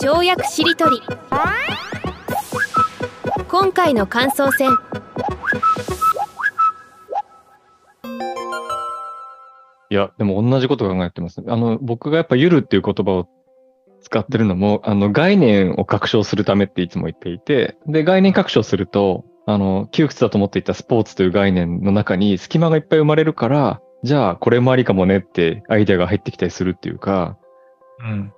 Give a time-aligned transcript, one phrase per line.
[0.00, 1.02] 跳躍しりとり
[3.48, 4.70] 今回の感想戦
[9.90, 11.42] いや、でも同じこと考えてます。
[11.46, 13.28] あの、僕がやっぱゆるっていう言葉を
[14.02, 27.36] 使ってるのも、あの、概念を拡張するためっていつも言っていて、で、概念拡張すると、あの、窮屈だと思っていたスポーツという概念の中に隙間がいっぱい生まれるから、じゃあこれもありかもねってアイデアが入ってきたりするっていうか、
[28.00, 28.32] うん。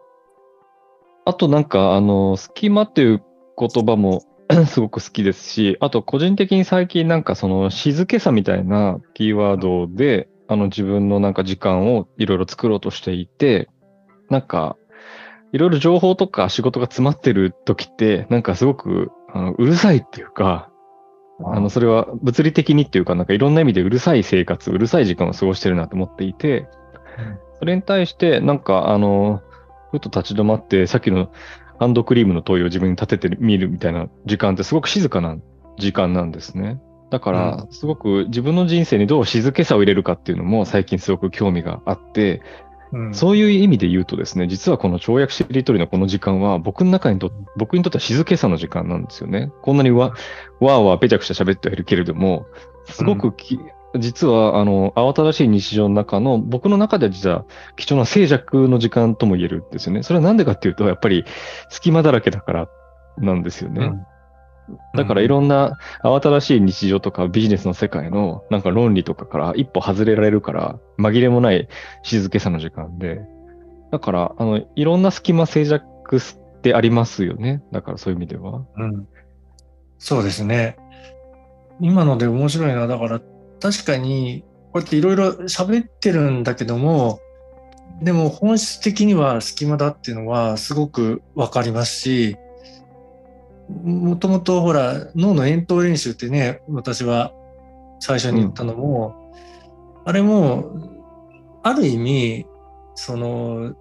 [1.31, 3.23] あとなんか、あの、隙間っていう
[3.57, 4.25] 言葉も
[4.67, 13.71] すごく好きですし、あと個人的に最近なんかその静けさみたいなキーワードで、あの自分のなんか時間をいろいろ作ろうとしていて、
[14.29, 14.77] なんか、
[15.53, 20.69] いろいろ情報とか仕事が詰まってる時って、なんかすごくあのうるさいっていうか、
[21.45, 26.67] あの、それは物理的にっていうか、なんかいろんな意味でうるさい生活、うるさい時間を過ごしてるなと思っていて、
[27.61, 29.43] それに対して、なんか、あの、
[29.91, 31.31] ふっと立ち止まって、さっきの
[31.79, 35.37] ハンドクリームの灯油を自分に立ててみるみたいな時間ってすごく静かな
[35.79, 36.81] 時間なんですね。
[37.11, 42.41] だから、すごく自分の人生にどう静けさを入れるかっていうのも最近すごく興味があって、
[42.93, 49.51] うん、そういう意味で言うとですね、実はこの跳躍しりとりのこの時間は僕の中にと、僕にとっては静けさの時間なんですよね。
[49.63, 50.13] こんなにわ、
[50.61, 52.47] わーわーぺちゃくちゃ喋ってはいるけれども、
[52.87, 53.59] すごくき、
[53.99, 57.45] 実は、あの、慌ただしい日常の中の、僕の中では実は
[57.77, 60.03] 貴重な静寂の時間とも言えるんですよね。
[60.03, 61.25] それはなんでかっていうと、やっぱり
[61.69, 62.69] 隙間だらけだから
[63.19, 63.87] なんですよね。
[63.87, 64.07] うん
[64.95, 71.69] だからいろんな慌ただしい日常とかビジネスの世界のなんか論理とかから一歩外れられるから紛れもない
[72.05, 73.21] 静けさの時間で。
[73.91, 75.83] だから、あの、いろんな隙間静寂
[76.19, 77.63] ってありますよね。
[77.73, 78.65] だからそういう意味では。
[78.77, 79.09] うん。
[79.99, 80.77] そうですね。
[81.81, 83.21] 今ので面白いのは、だから
[83.61, 87.21] 確かに、こうやっていろいろ喋ってるんだけども、
[88.03, 92.37] でも本質的には隙間だっていうのはすごくわかりますし、
[93.85, 97.33] もともとほら脳の遠投練習ってね私は
[98.01, 99.33] 最初に言ったのも、
[100.05, 102.47] あれもある意味
[102.95, 103.75] その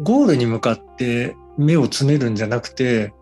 [0.00, 3.14] ゴールに向かって目を詰めるんじゃなくて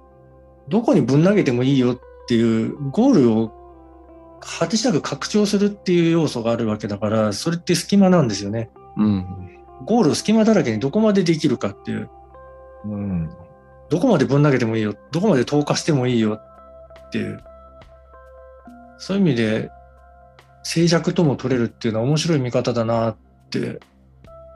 [0.69, 3.53] どこにぶん投げてもいいよっていうゴールを
[4.59, 8.71] 果てしなく拡張するっていう要素があるわけだからそれって隙間なんですよね。
[8.97, 9.27] うん。
[9.85, 12.11] ゴールを隙間だらけにどこまでできるかっていう
[12.87, 13.31] うん。
[13.91, 16.41] どこまでぶん投げてもいいよ、どこまで投下してもいいよ
[17.07, 17.43] っていう、
[18.99, 19.71] そういう意味で
[20.63, 23.17] 静寂とも取れるっていうのは面白い見方だなっ
[23.51, 23.79] て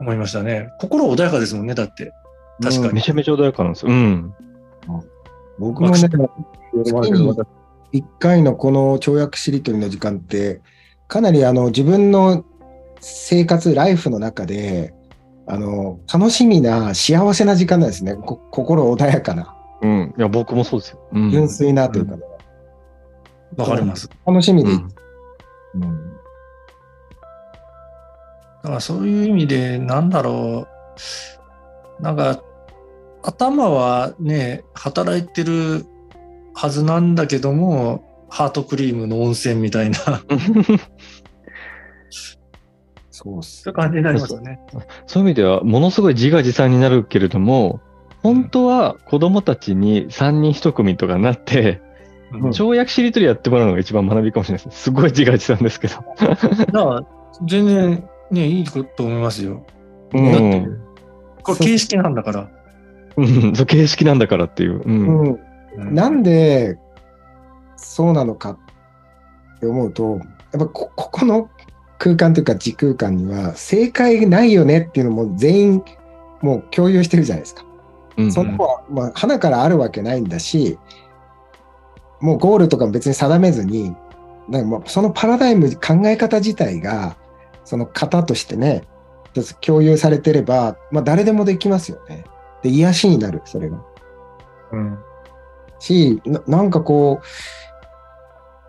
[0.01, 0.71] 思いましたね。
[0.81, 2.13] 心穏やかですもんね、だって。
[2.63, 2.95] 確かに。
[2.95, 3.93] めちゃめちゃ穏やかなんですよ。
[3.93, 4.35] うん。
[5.59, 6.09] 僕もね、
[7.93, 10.61] 1回のこの跳躍しりとりの時間って、
[11.07, 12.45] かなりあの自分の
[13.01, 14.95] 生活、ライフの中で、
[15.47, 18.15] あの楽しみな幸せな時間なんですね。
[18.15, 20.15] こ心穏やかな、うん。
[20.17, 21.09] いや、僕もそうですよ。
[21.13, 21.31] うん。
[21.31, 22.23] 純粋なというかね、
[23.57, 24.11] わかります。
[24.27, 24.75] 楽しみで、う
[25.75, 26.13] うんん
[28.63, 30.67] だからそういう意味で、なんだろ
[32.01, 32.43] う、なんか、
[33.23, 35.87] 頭はね、働いてる
[36.59, 39.97] はずなんだけども、ハートクリームの温泉みたいな、
[43.13, 44.59] そうっすそういう感じになりますよね。
[45.07, 47.79] そういう意味では、ものすごい自画自賛になるけれども、
[48.25, 51.81] 本当は子供たちに3人1組とかなって、
[52.33, 54.83] うん跳躍しりとりやってもらうのが一番学びかもしれないです。
[54.83, 55.95] すごい自画自賛ですけど。
[55.95, 57.07] だから、
[57.47, 59.65] 全然ね、いいと思いますよ。
[60.13, 60.79] うだってん。
[61.45, 62.51] これ形式なんだから。
[63.17, 64.83] うん、そう形式なんだからっていう。
[64.85, 65.23] うん。
[65.23, 65.48] うん
[65.79, 66.79] なんで
[67.77, 68.59] そうなのか
[69.57, 70.19] って思うと、
[70.53, 71.51] やっぱこここの
[71.99, 75.83] 空間というか時空間には正解ないよねっていうのも全員
[76.43, 77.65] もう共有してるじゃないですか。
[78.17, 80.77] うんその子は、まあ、花からあるわけないんだし、
[82.21, 83.95] もうゴールとかも別に定めずに、
[84.49, 87.17] なんかもうそのパラダイム、考え方自体が、
[87.65, 88.83] その型としてね、
[89.61, 92.25] 共有されてれば、まあ誰でもできますよね。
[92.65, 93.81] で、癒しになる、それが。
[94.73, 94.99] うん
[95.79, 97.21] し、ななんかこ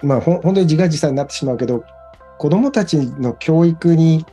[0.01, 1.83] う、まあほん本当に自画自賛になってしまうけど、
[2.37, 4.25] 子供たちの教育に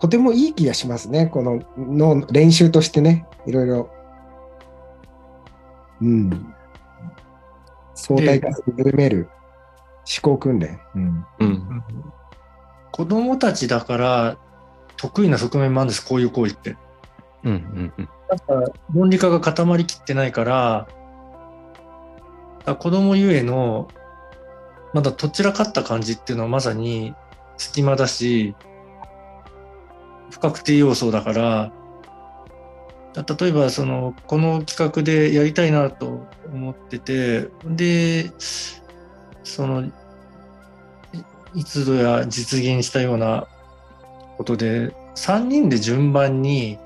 [0.00, 1.26] とてもいい気がしますね。
[1.26, 3.90] このの練習としてね、いろいろ。
[6.00, 6.54] うん。
[7.94, 9.28] 相対化する、緩める、
[10.22, 10.80] 思考訓練。
[10.96, 11.26] うん。
[11.38, 11.84] うん。
[12.90, 14.36] 子供たちだから
[14.96, 16.76] 得意な側面もあるんです、こういう行為って。
[17.44, 17.52] うん。
[17.52, 17.92] うん。
[17.96, 18.08] うん。
[18.28, 20.88] やっぱ論理化が固まりきってないから
[22.64, 23.88] 子供ゆえの、
[24.94, 27.14] まだどちらかった感じっていうのはまさに
[27.56, 28.54] 隙間だし、
[30.30, 31.72] 不確定要素だから、
[33.14, 38.30] 例えばそのこの企画でやりたいなと思っててで
[39.44, 39.84] その
[41.54, 43.46] いつぞや実現したような
[44.38, 46.78] ことで3人で順番に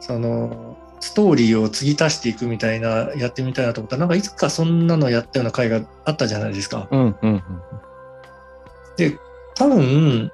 [0.00, 0.71] その
[1.02, 6.86] ストーリーを継ぎ足していくみたいなやってみたいなと思ったらなんかいつかそんなのやったような回があったじゃないですか。
[6.92, 7.42] うんうんうん。
[8.96, 9.18] で
[9.56, 10.30] 多分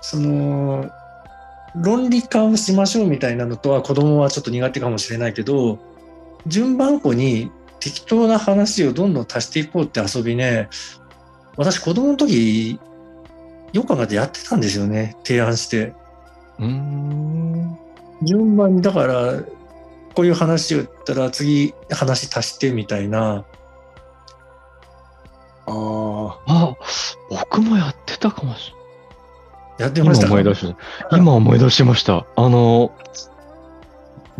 [0.00, 0.90] その
[1.76, 5.78] 論理化をしましょうみたいなのとは子供はちょっと苦手かもしれないけど
[6.48, 10.68] 順番こに適当な話をどんどん足していこうって遊びね
[11.56, 12.80] 私子供の時
[13.72, 15.94] よく考えてやってたんですよね提案して
[16.58, 17.78] うーん。
[18.22, 19.44] 順番にだから
[20.18, 23.44] こういう話を言ったら次話足してみたいな
[25.64, 26.76] ああ、
[27.30, 28.74] 僕もやってたかもし
[29.78, 30.08] やってれない。
[30.08, 30.32] ましたか？
[30.32, 30.74] 今思い出し
[31.08, 31.16] た。
[31.16, 32.26] 今思い出しました。
[32.34, 32.90] あの、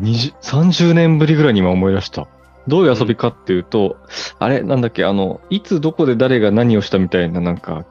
[0.00, 2.26] 20 30年ぶりぐらいに今思い出した。
[2.66, 3.98] どういう遊びかっていうと、
[4.40, 7.84] あれ、なんだっけ、あの、いつどこで誰が何をしたみたいななんか、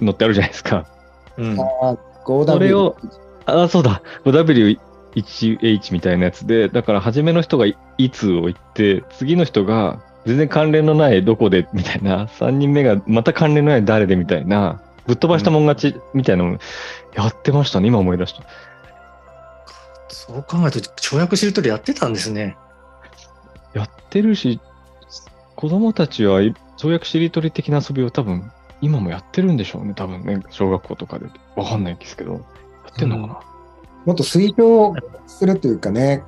[0.00, 0.86] のってあるじゃないですか。
[1.36, 2.46] うんあ、ああ、5W。
[2.52, 2.96] それを
[3.46, 4.02] あ、そうだ。
[5.14, 16.58] 5W1H みたいなやつで、だから初めの人がいいつを言って、次の人が全然関連のないどこでみたいな、3人目がまた関連のない誰でみたいな、ぶっ飛ばしたもん勝ちみたいなの
[17.14, 17.88] やってましたね。
[17.88, 18.42] 今思い出した。
[20.08, 22.56] そう考えると跳躍しりとりやってたんですね
[23.74, 24.60] やってるし、
[25.56, 28.50] 子供たちは跳躍しりとり的な遊びを多分、
[28.80, 29.92] 今もやってるんでしょうね。
[29.94, 31.26] 多分ね、小学校とかで。
[31.56, 32.32] わかんないですけど。
[32.32, 32.38] や
[32.90, 33.40] ってんのかな、
[34.04, 34.94] もっと推奨
[35.26, 36.22] するというかね、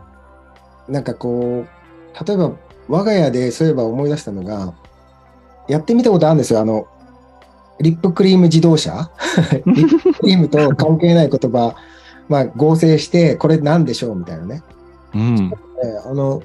[0.89, 2.53] なんかこう、例えば
[2.89, 4.75] 我が家でそういえば思い出したのが、
[5.69, 6.61] やってみたことあるんですよ。
[6.61, 6.87] あの、
[7.81, 9.11] リップクリーム自動車
[9.67, 11.75] リップクリームと関係ない言葉、
[12.29, 14.63] まあ合成して、これ何でしょうみたいなね。
[15.15, 15.53] うん。
[15.85, 16.43] えあの、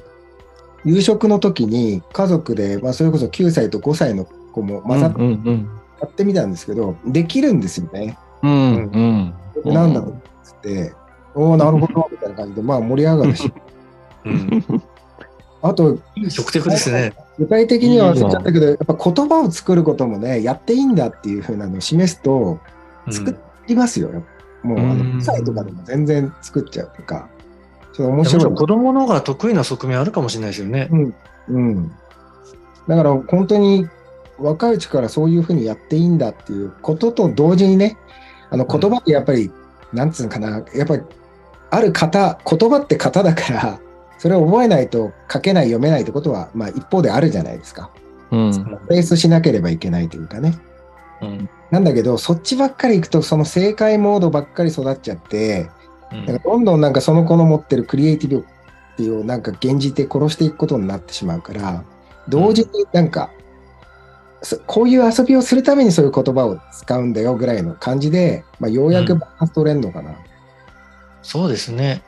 [0.83, 8.17] 夕食の時に家族で、まあそれこそ9歳と5歳の子も混ざってやってみたんですけど、できるんですよね。
[8.41, 8.51] うん。
[8.51, 8.55] う
[8.97, 9.33] ん
[9.65, 9.73] うん。
[9.73, 10.13] なんだろうっ
[10.43, 10.93] つって、
[11.33, 13.51] おおなるほど、みたいな感じで、まあ盛り上がるし、
[14.25, 14.63] うん。
[15.61, 15.99] あと、
[16.29, 17.13] 食テクですね。
[17.37, 22.59] 具体的には忘れちゃったけど、やっぱ言葉を作ることもね、やっていいんだっていう風なのを示すと、
[23.09, 23.37] 作
[23.67, 24.09] りますよ。
[24.63, 25.17] もう、あの、うん。
[25.17, 27.29] 2歳とかでも全然作っちゃうとか、
[27.93, 28.41] ちょっと面面白い。
[28.41, 28.55] 白い。
[28.55, 30.89] 子供の方が得意な側面あるかもしれないですよね。
[31.47, 31.91] うん。
[32.87, 33.87] だから本当に
[34.39, 37.97] 若いうちからそういうふうにやっていいんだっていうことと同時にね、
[38.49, 39.51] あの言葉ってやっぱり、
[39.93, 41.03] なんつうのかな、やっぱり
[41.71, 43.79] ある型、言葉って型だから、
[44.19, 47.89] それを覚えないと書けない、読めないってことは、まあ一方であるじゃないですか。
[48.29, 48.79] うん。
[48.87, 50.55] ベースしなければいけないというかね。
[51.21, 55.69] うんなんだけど、そっちばっかり行くと、その正解モードばっかり育っちゃって、
[56.11, 58.43] うんどんどんなんかその子の持ってるクリエイティビ
[58.97, 61.85] ティをなんか現じて殺していくことになってしまうから、
[62.27, 63.31] 同時になんか、
[64.41, 70.15] そこういう遊びをするためにそういう言葉を使うんだよぐらいの感じで、まあ、ようやくバランス取れるのかな。
[71.23, 72.01] そうですね。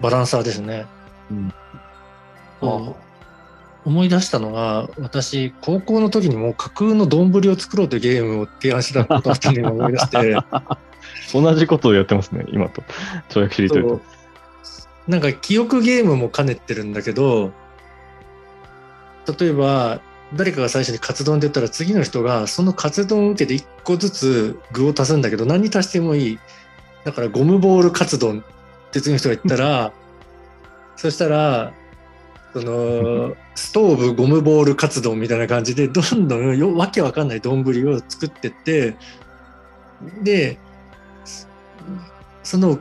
[0.00, 0.86] バランサーですね。
[1.30, 1.52] うん
[3.84, 10.36] 思い出したのが、私、高校の時にもう架空の丼を作ろうというゲームを提案したことがあったんで、今思い出して、
[11.32, 12.82] 同じことをやってますね、今と。
[13.30, 14.00] 跳躍しりとりと。
[15.08, 17.52] なんか記憶ゲームも兼ねてるんだけど、
[19.38, 20.00] 例えば、
[20.34, 26.38] 誰かが最初にカツ丼って言ったら次の人がそのカツ丼を受けて1個ずつ具を足すんだけど何に足してもいい。
[27.04, 28.44] だからゴムボールカツ丼
[28.88, 29.92] って次の人が言ったら、
[30.96, 31.72] そしたら、
[32.52, 38.96] その、ストーブゴムボールカツ丼みたいな感じで、どんどんよわけわかんない丼を作ってって、
[40.22, 40.58] で、
[42.42, 42.78] その、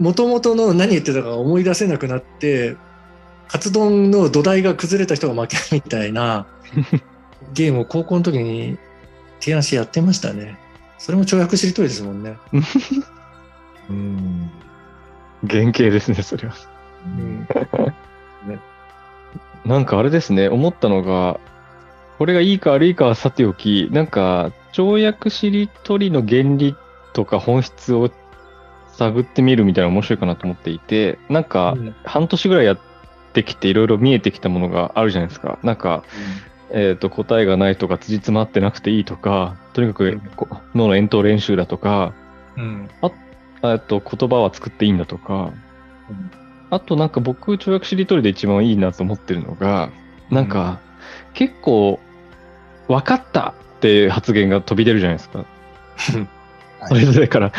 [0.00, 2.76] 元々の何言ってたか思い出せなくなって、
[3.48, 6.46] カツ丼の土台が崩れた人が負けみたいな
[7.54, 8.78] ゲームを高校の時に
[9.40, 10.58] 提案してやってましたね。
[10.98, 12.36] それも跳躍しりとりですもんね。
[13.90, 14.50] うん。
[15.48, 16.54] 原型ですね、それは。
[17.06, 17.46] うん。
[19.64, 21.40] なんかあれですね、思ったのが、
[22.18, 26.76] これがいいか悪いかはさておき、なんか、跳躍しりとりの原理
[27.12, 28.10] とか本質を
[28.92, 32.78] 探ってみるみたいなの面白いかなと思っていて、なんか、うん半年ぐらいやっ
[33.32, 35.58] てきていろいろ見えてきたものがあるじゃないですか。
[35.62, 36.04] なんか、
[36.70, 42.12] えっ、と、答えがないとか、辻詰まってなくていいとか、とにかくこ脳の遠投練習だとか、
[42.56, 42.88] うん。
[43.02, 43.10] え
[43.74, 45.52] っと、言葉は作っていいんだとか、
[46.10, 46.44] うん
[46.74, 49.90] あとなんか僕、跳躍しりとりで一番いいなと思ってるのが、
[50.30, 50.80] なんか、
[51.32, 52.00] 結構、
[52.88, 55.38] 分かったっていう発言が飛び出るじゃないですか。
[55.38, 55.48] はい
[56.86, 57.52] それぞれから。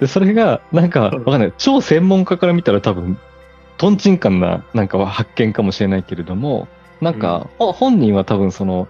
[0.00, 1.52] でそれが、なんか、わかんない。
[1.56, 3.16] 超専門家から見たら多分、
[3.78, 6.66] トンチンカンななんかは発見かもしれないけれども、
[7.00, 8.88] なんか、ほ本人は多分その、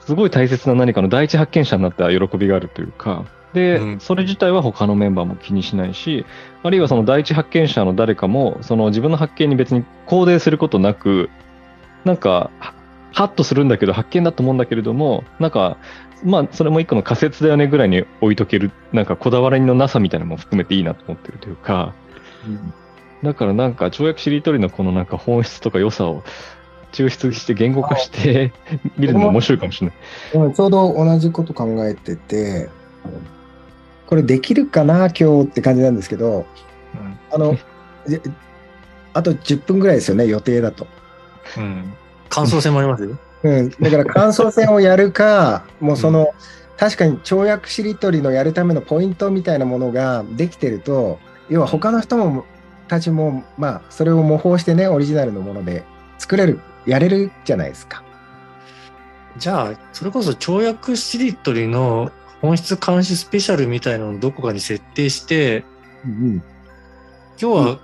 [0.00, 4.00] すごい大切な何かの第一発見者になった喜びがあるというか、で、うん。
[4.00, 6.24] それ自体は他のメンバーも気にしないし、
[6.62, 11.30] あるいはその第一発見者の誰かも、その自分の発見に別に肯定することなく、
[12.04, 12.74] なんか、は
[13.12, 15.76] ハッとするんだけど、発見だと思うんだけれども、なんか、
[16.24, 21.92] まあ、それも一個の仮説だよねぐらいに置いとける、なんかこだわりのなさみたいなのも含めていいなと思ってるというか、
[23.22, 26.22] だからなんか、跳躍しりとりのこのなんか本質とか良さを
[26.92, 28.52] 抽出して言語化して
[28.96, 30.54] 見るのも面白いかもしれない。
[30.54, 32.68] ちょうど同じこと考えてて、
[34.12, 36.44] これできるかな、今日って感じなんですけど、
[37.30, 37.56] あの、
[38.06, 38.20] じ
[39.14, 40.86] あと10分ぐらいですよね、予定だと。
[41.56, 41.62] うん。
[41.62, 41.94] うん。
[42.28, 43.16] 感想戦もありますよ。
[43.42, 46.34] うん、だから感想戦をやるか、 もうその、
[46.76, 52.44] 確かに跳躍しりとりのやるためのポイントみたいなものができてると、要は他の人も
[52.88, 55.84] たちも、まあ、それを模倣してね、オリジナルのもので
[56.18, 58.02] 作れる、やれるじゃないですか。
[59.38, 65.64] じゃあ、それこそ跳躍しりとりの本質監視スペシャルみたいなのをどこかに設定して、
[66.04, 66.42] うん、
[67.40, 67.78] 今日は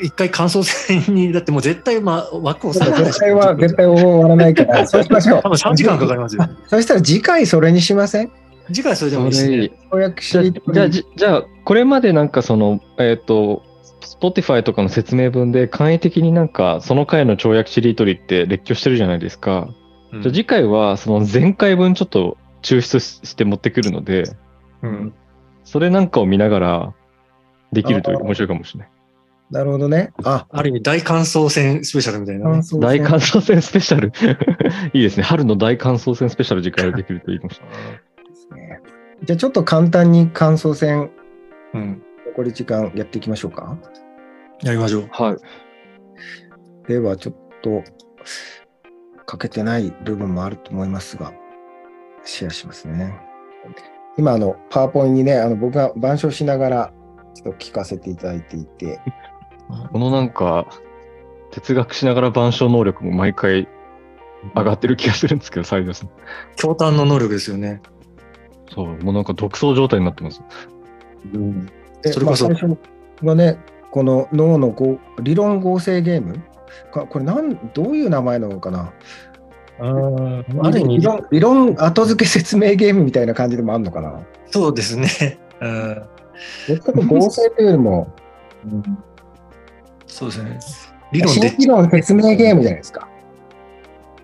[0.00, 5.50] 一回感想戦に、だってもう絶対、ま、枠を割かない絶対は、絶対終わらないから、 そうしましょう多。
[5.50, 6.48] 分3時間かかりますよ。
[6.66, 8.32] そしたら次回それにしません？
[8.72, 9.72] 次回それでもいいし、ねそれいい。
[9.90, 10.72] 跳躍しじゃあ。
[10.72, 13.62] じゃあ、じじゃあこれまでなんかその、えっ、と、
[14.00, 19.68] Spotify とかの説明文で簡易的になんかその回の跳躍しりとりって列挙してるじゃないですか。
[20.12, 24.24] うんじゃあ次回はその前回分ちょっと抽出しして持ってくるので、
[24.82, 25.14] うん
[25.64, 26.94] それなんかを見ながら
[27.72, 28.90] できると面白いかもしれない。
[29.50, 30.12] なるほどね。
[30.24, 34.12] あ、ある意味大感想戦スペシャルみたいなね大感想戦スペシャル。
[34.94, 35.22] いいですね。
[35.22, 38.80] 春の大感想戦スペシャル次回できるといいかもしれない。
[39.24, 41.10] じゃあちょっと簡単に感想戦、
[41.74, 42.02] うん。
[42.26, 43.76] 残り時間やっていきましょうか。
[44.62, 45.08] やりましょう。
[45.10, 46.88] はい。
[46.88, 47.82] ではちょっと
[49.30, 51.32] 書けてない部分もあると思いますが、
[52.24, 53.18] シェアしますね。
[54.16, 56.92] 今、あの、パワーポイントにね、あの僕が板書しながら
[57.34, 59.00] ちょっと聞かせていただいていて、
[59.92, 60.66] このなんか、
[61.50, 63.68] 哲学しながら板書能力も毎回
[64.54, 66.10] 上がってる気がするんですけど、サイドさん。
[66.56, 67.80] 驚嘆の能力ですよね。
[68.72, 70.42] そう、もうなんか独創状態になってます。
[72.02, 72.78] でそれこそまあ最初
[73.24, 73.58] がね、
[73.90, 76.40] この脳の合理論合成ゲーム？
[76.92, 78.92] かこれなん、どういう名前なのかな？
[79.80, 84.20] あある意味理、論理論後付け説明ゲームみたいな感じでもあるのかな？
[84.50, 85.38] そうですね。
[85.60, 87.06] うん。
[87.08, 88.08] 合成というよりも、
[90.06, 90.58] そうですね。
[91.12, 91.48] 理論で。
[91.48, 93.08] 新理論説明ゲームじゃないですか。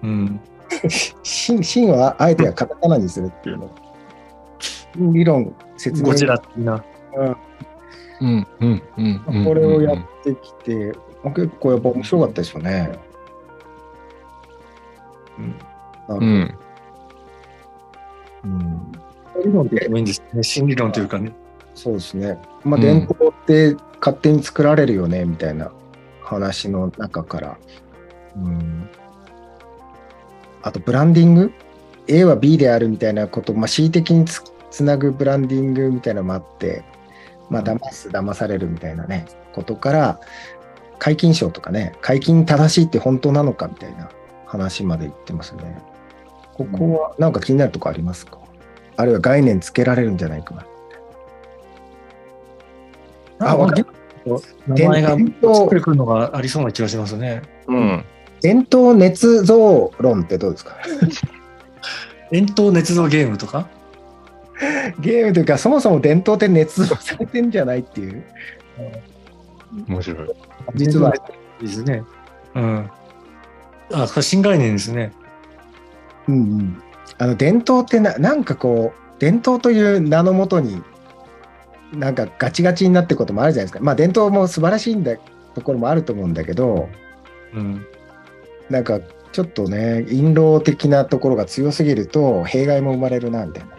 [0.03, 0.41] うん。
[1.23, 3.71] 真真はあえてはカタカナにするっていうの。
[4.99, 6.85] 理論説明ゴジラ的な。
[7.17, 7.37] うん、
[8.21, 8.83] うん、うん。
[9.29, 10.93] うんこれをやってきて、
[11.25, 12.91] 結構やっぱ面白かったですよね。
[12.93, 12.99] うん。
[15.39, 16.59] うん。
[18.45, 18.93] うん。
[19.45, 20.07] 理論でもいいん。
[20.07, 20.43] ですね。
[20.43, 21.33] 新理論というかね。
[21.75, 22.39] そうですね。
[22.65, 22.83] まあ、うん。
[22.83, 25.71] 伝統って勝手に作られるよね、みたいな
[26.23, 27.59] 話の中から。
[28.37, 28.89] うん。
[30.63, 31.53] あと、ブランディング
[32.09, 36.85] ?A は B であるみたいなこと、まあ、恣意的につつなぐブランディングみたいなのもあって、
[37.51, 40.21] まあ、騙す、騙されるみたいなね、ことから、
[40.99, 44.11] 解禁賞とかね、解禁正しいって本当なのかみたいな
[44.47, 45.79] 話まで言ってますね。
[46.55, 48.39] ここはなんか気になるとこありますか、
[48.97, 50.55] あるいは概念つけられるんじゃないか
[53.39, 53.51] な。
[53.51, 53.87] あ、わかる。
[54.67, 57.43] 名前が伝統作ってくるのがありそうな気がしますね。
[57.69, 58.05] うん。
[58.41, 60.77] 伝統捏造論ってどうですか？
[62.33, 63.69] 伝統捏造ゲームとか？
[64.99, 68.25] ゲームというか、そもそも伝統って捏造されてんじゃないっていう。
[69.89, 70.29] 面白い。
[70.75, 71.15] 実は。
[71.61, 72.03] いいですね。
[72.55, 72.91] うん。
[73.93, 75.13] あ、これ新概念ですね。
[76.29, 76.83] うんうん。
[77.19, 80.83] あの、伝統ってな、なんかこう、伝統という名のもとに、
[81.93, 83.81] なんかガチガチになってることもあるじゃないですか。
[83.81, 85.17] まあ、伝統も素晴らしいんだ
[85.55, 86.89] ところもあると思うんだけど、
[87.55, 87.87] うん。
[88.69, 89.01] なんか
[89.33, 93.71] ちょっとね、陰謀的なところが強すぎると、弊害も生まれるな、みたいな。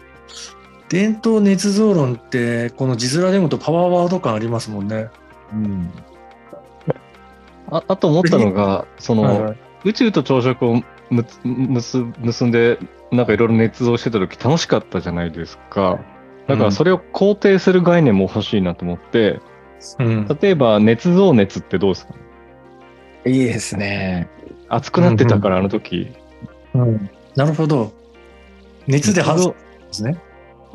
[0.89, 5.09] 伝統捏造論って、この字面で読むとパワーワード感ありますもんね。
[5.51, 5.91] うん。
[7.69, 12.77] ああと思ったのが、その、はいはい宇宙と朝食をむつ結結んで、
[13.11, 15.99] なんかいろいろ捏造してた時楽しかったじゃないですか。
[16.47, 19.39] だからそれを肯定する概念も欲しいなと思って、
[19.99, 20.27] うん。
[20.41, 22.13] 例えば捏造熱ってどうですか？
[23.25, 24.29] いいですね。
[24.69, 26.11] 熱くなってたからあの時。
[26.73, 27.09] うん。
[27.35, 27.93] なるほど。
[28.87, 29.55] 熱で発すで
[29.91, 30.17] すね。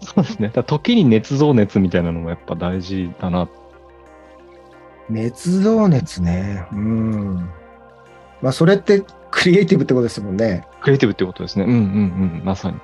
[0.01, 0.51] そうですね。
[0.53, 3.49] だ時に捏造熱みたいなのもやっぱ大事だな。
[5.11, 6.67] 捏造熱ね。
[6.73, 7.51] うん。
[8.43, 10.67] まあ、それってクリエイティブってことですもんね。
[10.81, 11.65] クリエイティブってことですね。
[11.65, 12.43] うんうんうん。
[12.45, 12.79] まさに。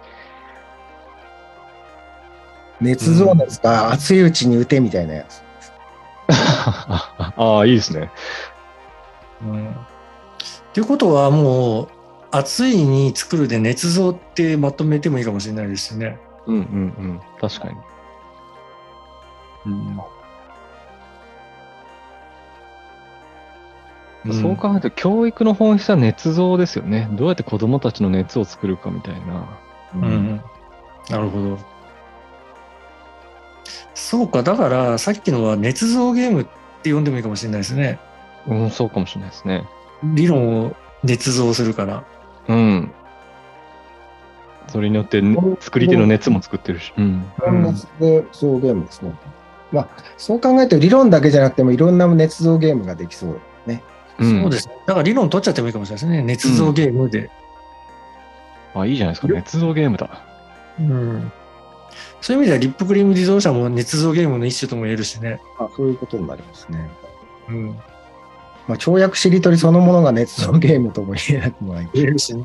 [2.80, 5.42] 捏造熱か、熱いうちに打てみたいなやつ。
[6.30, 8.10] ああ、いいですね。
[9.42, 9.70] うん。
[9.70, 9.74] っ
[10.72, 11.88] ていうことはもう、
[12.30, 16.18] 暑いに作るで捏造ってまとめてもいいかもしれないですね。
[16.46, 16.62] うんうんう
[17.14, 17.20] ん。
[17.40, 17.74] 確かに。
[19.66, 20.00] うん
[24.26, 27.08] そう考えると、教育の本質は捏造ですよね。
[27.12, 29.48] どうやって子供たちの熱を作るかみたいな。
[29.94, 30.40] うんうん
[31.08, 31.58] なるほど。
[33.94, 36.46] そうか、だからさっきのは捏造ゲームっ
[36.82, 37.98] て呼んでもいいかもしれないですね。
[38.46, 39.64] うん、そうかもしれないですね。
[40.02, 42.04] 理論を捏造するから。
[42.48, 42.90] うん。
[44.68, 46.92] それによって、ね、作り手の熱も作ってるし。
[46.96, 47.04] うん。
[47.46, 47.66] うん
[48.00, 49.12] 捏造ゲームですね。
[49.72, 53.82] まあ、そう考えると理論だけじゃなくてもいろんな捏造ゲームができそうね。
[54.18, 54.74] うんそうですね。
[54.86, 56.52] だから理論取っちゃってもいいかもしれないですね。
[56.52, 57.30] 捏造ゲームで。
[58.74, 59.32] あ、いいじゃないですか。
[59.32, 60.24] 捏造ゲームだ。
[60.80, 61.32] うん
[62.20, 65.40] そういう意味ではリップクリーム自動車も捏造ゲームの一種とも言えるしね。
[65.58, 66.88] あそういうことになりますね。
[67.48, 67.66] うん。
[68.66, 71.88] まあ、跳躍しりとりそのものが捏造ゲームとも言えなくもない。
[71.94, 72.44] 言えるしね。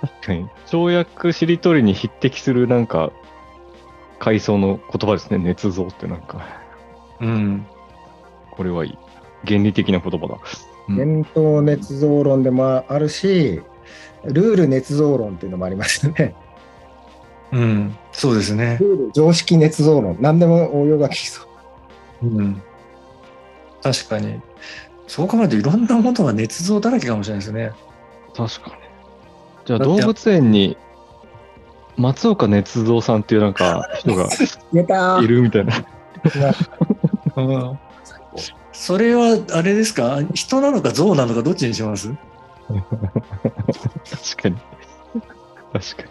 [0.00, 0.48] 確かに。
[0.66, 3.10] 跳躍しりとりに匹敵するなんか、
[4.18, 5.38] 階層の言葉ですね。
[5.38, 6.46] 捏造ってなんか、
[7.20, 7.66] うん。
[8.52, 8.98] これはいい。
[9.46, 10.38] 原理的な言葉だ。
[10.88, 13.60] うん伝統捏造論でもあるし、
[14.24, 16.34] ルール捏造論っていうのもありますよね。
[17.52, 17.96] うん。
[18.12, 18.78] そうですね。
[18.80, 20.16] ルール常識捏造論。
[20.20, 21.46] 何でも応用が効きそ
[22.22, 22.26] う。
[22.26, 22.62] うん。
[23.82, 24.40] 確かに。
[25.06, 27.72] そう考えるといろんなものが捏造だらけかもしれないですね。
[28.34, 28.76] 確かに。
[29.64, 30.76] じゃあ動物園に
[31.96, 34.28] 松岡捏造さんっていうなんか人が
[35.22, 35.84] いるみたいな。
[37.36, 37.78] うん。
[38.78, 40.20] それはあれですか？
[40.34, 42.14] 人なのか象なのかどっちにします？
[42.68, 44.56] 確かに。
[45.72, 46.08] 確かに。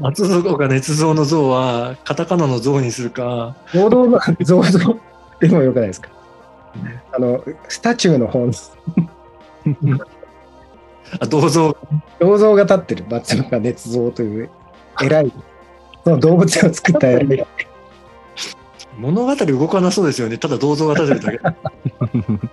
[0.00, 3.56] 松岡捏造の像はカタカナの像にするか。
[3.74, 4.98] 労働の造像
[5.38, 6.08] でもよくないですか？
[7.12, 8.52] あの、スタチューの本、
[11.20, 11.76] あ銅像。
[12.20, 14.50] 銅像が立ってる松岡捏造という
[15.02, 15.32] 偉い、
[16.04, 17.46] その動物を作った偉い。
[18.98, 20.38] 物語動かなそうですよね。
[20.38, 21.58] ただ銅像が立てるだけ。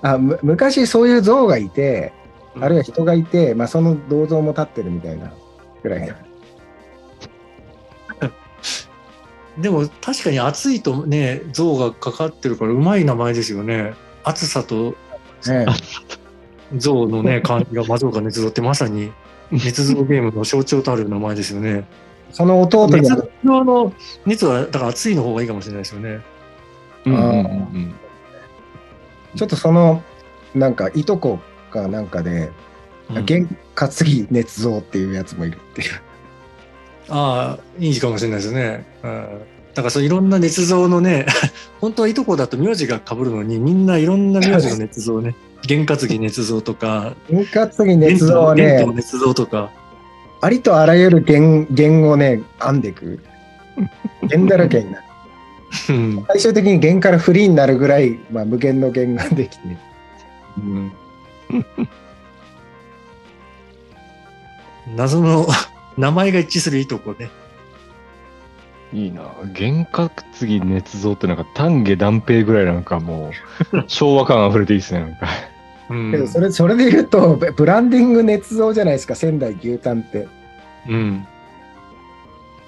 [0.00, 2.28] あむ昔そういう像がいて、うん
[2.60, 5.32] あるいは人がいて、まあ、その銅像も立ってるみたいな
[5.82, 6.14] ぐらい。
[9.58, 13.94] でも確かに暑いとね、像がかかってるからうまい名前ですよね。
[14.24, 14.94] 暑さと
[15.46, 15.66] ね
[16.76, 19.12] 像のね、感じが松岡捏造ってまさに
[19.50, 21.84] 捏造ゲームの象徴とある名前ですよね。
[22.32, 23.92] その弟捏が造の
[24.26, 26.20] 熱はだから暑いの方がいいかもしれないですよね。
[27.04, 27.12] に。
[27.12, 27.94] うんうんうん
[29.36, 30.02] ちょっとその
[30.54, 31.38] なんかいとこ
[31.70, 32.50] かなんかで、
[33.10, 33.46] うん原担
[34.04, 35.88] ぎ捏造っていうやつもいるっていう。
[37.08, 38.84] ああ、いいかもしれないですね。
[39.02, 39.40] うん、
[39.72, 41.24] だからそういろんな捏造のね、
[41.80, 45.34] 本当はいとこだと名字が被るのに、みんないろんな名字の捏造ね、
[45.66, 49.70] 験担ぎ捏造とか、原担ぎ捏造はね捏造とか、
[50.40, 53.20] ありとあらゆる言言をね、編んでいく。
[54.28, 55.04] 弦だらけになる。
[55.90, 59.76] うん最終的に弦からフリーになるぐらい、まあ、無限の弦ができて、
[60.56, 60.92] うん
[64.96, 65.46] 謎の
[65.98, 67.28] 名前が一致するいとこね。
[68.92, 69.22] いいな。
[69.42, 73.30] 幻覚次捏造ってなんか丹下断平ぐらいなんかも
[73.72, 75.00] う 昭和感溢れていいですね。
[75.00, 75.28] なんかうん
[75.88, 80.28] けどそれ それで言うと、ブブランディング捏造じゃないですか、仙台牛タンって。
[80.88, 81.26] うん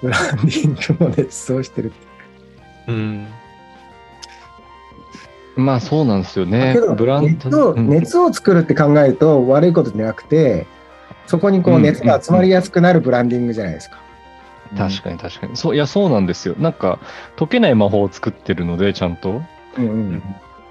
[0.01, 1.95] ブランディングも捏造してるって。
[2.87, 3.27] うん
[5.55, 6.95] まあそうなんですよねけど。
[6.95, 10.65] ブラン熱をうん熱を作るって考えると悪いことじゃなくて、
[11.27, 13.97] そこにこううん熱が集まりやすくなるブランディングじゃないですか。
[14.77, 15.57] 確かに確かに。
[15.57, 16.55] そう、いや、そうなんですよ。
[16.57, 16.99] なんか、
[17.37, 19.41] 解けない魔法を作ってるので、ちゃんと。
[19.77, 20.23] うんうん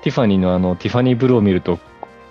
[0.02, 1.78] ティファニーのあの、ティファニーブルーを見ると、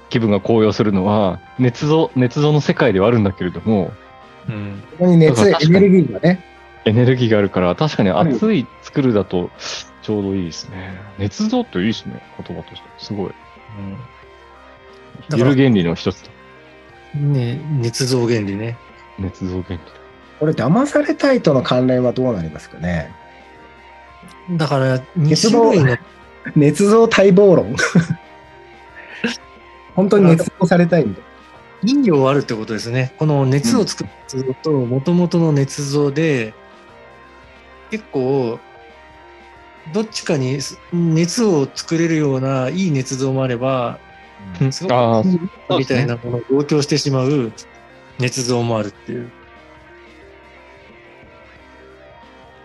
[0.09, 3.91] 気分が高揚するのは、捏造、捏造の世界ではあるんだけれども、
[4.47, 6.43] うんここに熱、エネルギーがね、
[6.85, 9.49] エネルギーがあるから、確かに熱い作るだと、
[10.01, 10.99] ちょうどいいですね。
[11.19, 12.87] 捏造っていいですね、言葉として。
[12.97, 13.31] すごい。
[15.29, 16.29] だからゆる原理の一つと。
[17.15, 18.77] ね捏造原理ね。
[19.19, 19.79] 捏造原理。
[20.39, 23.11] これ騙されたいとの関連はどうなりますかね？
[24.51, 25.97] だから2種類の
[26.57, 27.75] 捏造待望論。
[29.95, 31.19] 本当に捏造されたいんだ。
[31.81, 33.13] 陰陽あるってことですね。
[33.17, 36.53] この熱を作る捏造と元々の捏造で
[37.89, 38.59] 結構
[39.93, 40.59] どっちかに
[40.91, 43.99] 熱を作れるようないい捏造もあれば、
[44.71, 47.51] すごくああ、みたいなものを同居してしまう
[48.19, 49.31] 捏造もあるっていう。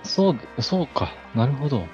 [0.03, 1.15] そう、そうか。
[1.35, 1.87] なるほど。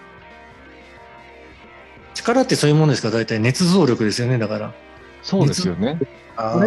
[2.14, 3.08] 力ってそういうものですか？
[3.08, 4.74] ら、大体捏造力ですよね、だから。
[5.22, 5.98] そうですよね。
[6.36, 6.66] あこれ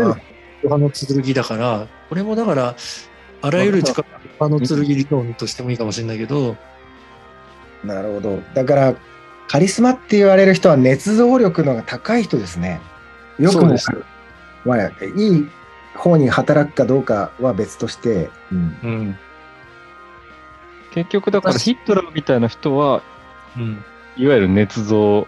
[0.78, 2.76] の剣だから、これもだから、
[3.42, 4.08] あらゆる力、
[4.40, 6.56] 他の剣理論としてもいいかもしれないけど、
[7.84, 8.40] なるほど。
[8.54, 8.96] だから、
[9.48, 12.80] カリスマって言われる人は捏造力のが高い人ですね。
[13.40, 13.76] よくも。
[14.66, 15.48] まあ、いい
[15.96, 19.18] 方に働くかどうかは別として、うんうん。
[20.94, 23.04] 結局だからヒットラーみたいな人は、
[23.58, 23.84] うん。
[24.16, 25.28] いわゆる捏造、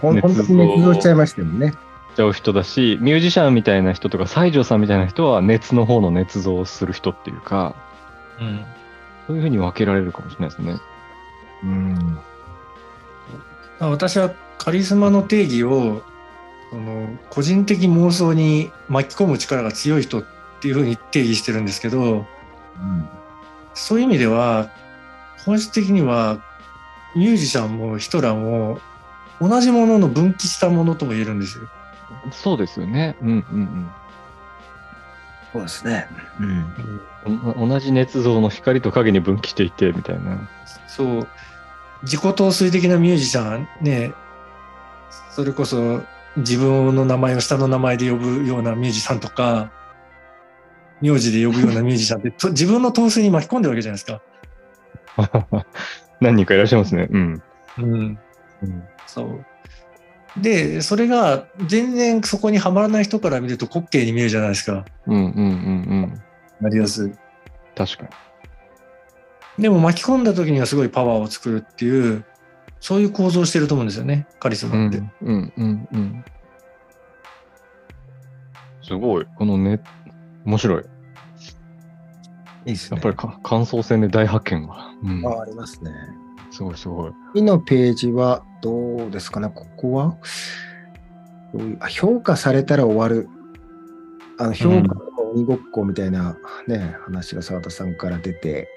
[0.00, 1.74] ほん本当に捏造しちゃいましたよね。
[2.12, 7.74] しちゃう人だし、ミュージシャンみたいな人とか、西条さんみたいな人は熱の方の捏造をする人っていうか、
[8.38, 8.64] うん。
[9.26, 10.76] そういうふうに分けられるかもしれないですね。
[11.64, 12.18] うん。
[13.80, 16.02] 私はカリスマの定義を、
[16.70, 20.24] その個人的妄想に巻き込む力が強い人っ
[20.60, 22.26] ていうふうに定義してるんですけど、
[23.74, 24.70] そういう意味では、
[25.44, 26.42] 本質的には
[27.16, 28.80] ミュージシャンもヒトラーも
[29.40, 31.68] 同じものの分岐したものとも言えるんですよ。
[32.30, 33.16] そうですよね。
[33.20, 33.90] うんうん
[35.52, 36.06] そうですね。
[36.40, 37.68] うん。
[37.68, 40.48] 同じ捏造の光と影に分岐していて、みたいな。
[40.88, 41.28] そう。
[42.04, 44.12] 自己陶酔的なミュージシャンね、
[45.30, 46.02] それこそ
[46.36, 49.70] 自分の名前を下の名前で呼ぶようなミュージシャンとか、
[51.00, 55.66] 名字で呼ぶようなミュージシャンって と自分の陶酔に巻き込んでるわけじゃないですか。
[56.20, 57.08] 何人かいらっしゃいますね。
[57.10, 57.42] うん。
[57.78, 58.18] うん。
[58.62, 59.44] うんそう。
[60.36, 64.84] で、それが全然そこにはまらない人から見ると滑稽に見えるじゃないですか。
[65.06, 65.44] うんうんうんう
[66.06, 66.22] ん。
[66.60, 67.12] なりやすい。
[67.76, 68.04] 確か
[69.58, 69.62] に。
[69.62, 72.24] でも巻き込んだ時にはすごいパワーを作るっていう、
[72.80, 74.98] そういう構造をしてると思うんですよね、カリスうマって。
[74.98, 76.24] んうんうんうん。
[78.82, 79.26] すごい。
[79.36, 79.80] このね、
[80.44, 80.82] 面白い。
[82.64, 82.96] いいですね。
[82.96, 84.90] やっぱりか感想戦で大発見が。
[85.02, 85.26] うん。
[85.26, 85.90] あありますね。
[86.52, 87.12] すごいすごい。
[87.34, 90.16] 次のページはどうですかね、ここは？
[91.88, 93.28] 評価されたら終わる。
[94.38, 94.94] あの評価の
[95.34, 96.36] 鬼ごっこみたいな、
[96.66, 98.68] ね、話が澤田さんから出て、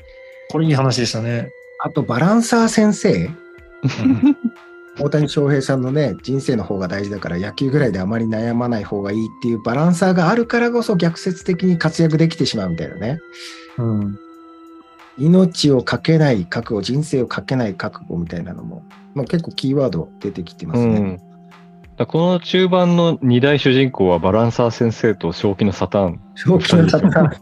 [0.52, 1.50] これいい話でしたね。
[1.84, 3.30] あとバランサー先生、
[5.00, 13.20] 大谷翔平さんのね、人生の方が大事だから野球ぐらいであまり悩まない方がいいっていうバランサーがあるからこそ逆説的に活躍できてしまうみたいなね。
[13.78, 14.20] うん。
[15.18, 20.98] 命をかけない覚悟、人生をかけない覚悟みたいなのも、まあ、結構キーワード出てきてますね。
[20.98, 21.22] うん。
[21.98, 26.22] だこの中盤の二大主人公はバランサー先生と正気のサターン。
[26.36, 27.38] 正気の沙汰。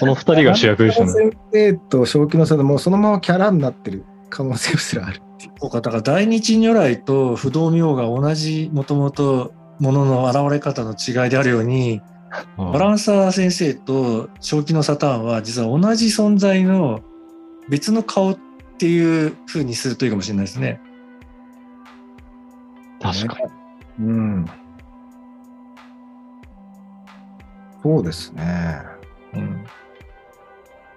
[0.00, 1.12] この二人が主役でしたね。
[1.12, 5.20] 先生と正気の沙汰、もうそのままキャラになってる可能性すらある。
[5.60, 12.00] そうか、だから大日如来と不動明が同じもともとものの現れ方の違いであるように、
[12.56, 17.00] バランサー先生と正気のサターンは実は同じ存在の
[17.68, 18.38] 別の顔っ
[18.78, 20.80] ていう風にするといいかもしれないですね。
[23.00, 23.36] 確か
[23.98, 24.06] に。
[24.06, 24.46] うん。
[27.82, 28.82] そうですね。
[29.34, 29.38] う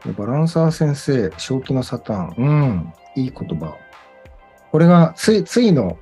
[0.10, 0.14] ん。
[0.14, 2.46] バランサー先生、正気のサターン。
[2.46, 2.94] うん。
[3.16, 3.76] いい言葉。
[4.72, 5.98] これがつい、ついの、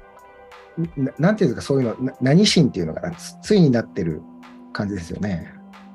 [0.95, 4.21] ななんていうんですか、そういうの、な何心っていうのかな、つついになってる
[4.71, 5.53] 感じですよね。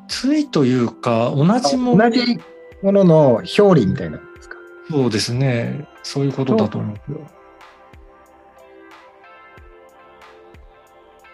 [0.09, 2.39] ついというか、同じもの同じ
[2.83, 4.57] ものの表裏みたいなんですか？
[4.91, 5.89] そうですね。
[6.03, 6.97] そういうことだと思う。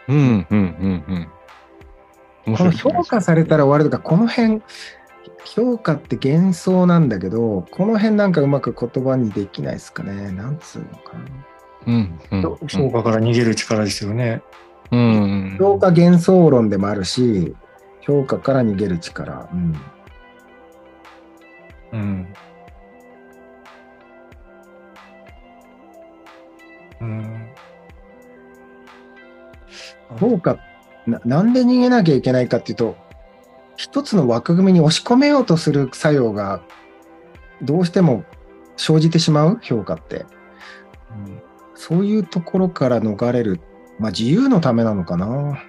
[0.09, 1.29] うんうんうんうん。
[2.47, 4.63] 面この評価されたら終わるとか、この辺、
[5.45, 10.33] 評価って幻想なんだけど、この辺なんかうまく言葉にできないですかね。
[10.33, 11.25] なんつうのかな。
[11.87, 12.69] うんうんうん。
[12.69, 14.43] 評価から逃げる力ですよね。
[14.93, 15.57] うんうん。
[15.59, 17.55] 評価幻想論でもあるし、
[18.03, 19.49] 評価から逃げる力。
[19.53, 19.75] うん。
[21.93, 22.35] うん。
[27.01, 27.49] うん。
[30.21, 30.59] 評価
[31.07, 32.97] な、なんで逃げなきゃいけないかっていうと、
[33.77, 36.63] 一つの枠組みに押し込めようとする作用が
[37.63, 38.25] どうしても
[38.77, 40.27] 生じてしまう評価って。
[41.75, 43.61] そういうところから逃れる。
[44.03, 45.63] まあ自由のためなのかな。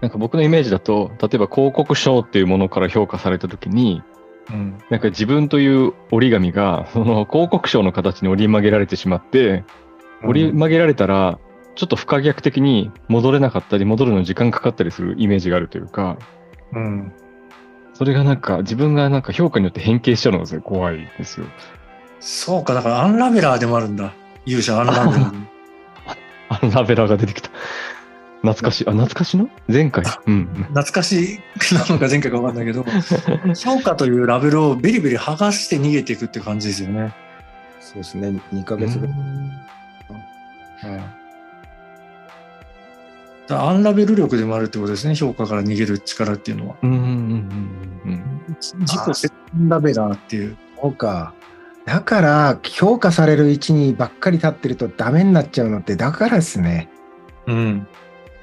[0.00, 4.02] なんか僕のイメージだと、例えば広告賞っていうものから評価されたときに、
[4.50, 4.78] うん。
[4.90, 9.64] なんか自分という折り紙が、その広告賞の形に折り曲げられてしまって、
[10.22, 11.38] 折り曲げられたら、
[11.74, 16.18] ちょっと不可逆的に戻れなかったり、戻るのに時間かかったりするイメージがあるというか、
[16.72, 17.12] うん。
[17.94, 21.46] それがなんか自分がなんか評価によって変形しちゃうのが怖いですよ。
[22.20, 24.12] そうか、だからアンラベラーでもあるんだ。
[24.44, 25.53] 勇者アンラベラー。
[26.62, 27.50] アンラベラーが出てきた。
[28.42, 28.84] 懐かしい。
[28.86, 29.48] あ、懐かしいの？
[29.68, 30.04] 前回？
[30.26, 30.46] うん。
[30.68, 32.84] 懐かしいなのか前回か分かんないけど、
[33.56, 37.14] 評価というラベルをベリベリ剥がして逃げていくって感じですよね。
[37.80, 39.16] そうですね、2ヶ月ぐらい。
[39.16, 39.52] うん
[43.50, 46.76] アンラベル力でもあるってことですね、評価から逃げる力っていうのは。
[46.82, 47.04] うんうんうん
[48.06, 50.56] うん自己センラベラーっていう。
[50.80, 51.34] そうか。
[51.86, 56.88] だから、評価される位置にばっかり立ってるとダメになっちゃうのって、だからですね。
[57.46, 57.86] うん。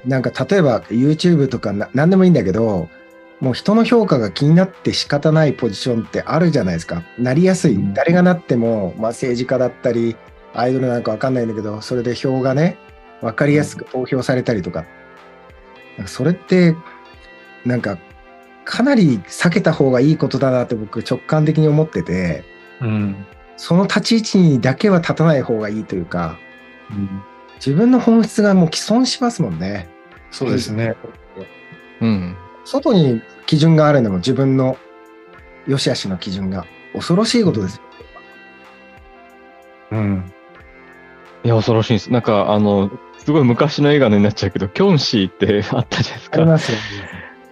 [0.04, 2.88] なんか例えば YouTube とかな何でもいいんだけど、
[3.40, 7.02] もう人の評価が気になって仕方ないポジションってあるじゃないですか。
[7.18, 7.74] なりやすい。
[7.74, 10.16] うん誰がなっても、まあ、政治家だったり、
[10.54, 12.78] アイドルなんかわかんないんだけど、それで票がね、
[13.20, 14.84] わかりやすく投票されたりとか。
[15.96, 16.76] なんかそれって、
[17.64, 17.98] なんか、
[18.64, 22.44] かなり避けた方がいいことだなって僕直感的に思ってて、
[22.82, 23.26] うん。
[23.56, 26.36] その立ち位置にだけは立たない方がいいというか、
[26.90, 27.22] うん
[27.64, 29.88] 自分の本質がもう既存しますもんね。
[30.32, 30.96] そうですね。
[32.00, 32.36] うん。
[32.64, 34.76] 外に基準があるのも自分の
[35.68, 37.82] 良し悪しの基準が恐ろしいことですよ。
[39.92, 40.32] うん。
[41.44, 42.10] いや、恐ろしいです。
[42.12, 46.40] なんか、あの、すごい昔の映画になっちゃうけど、キョンシーってあったじゃないですか。
[46.40, 46.82] ありますよね。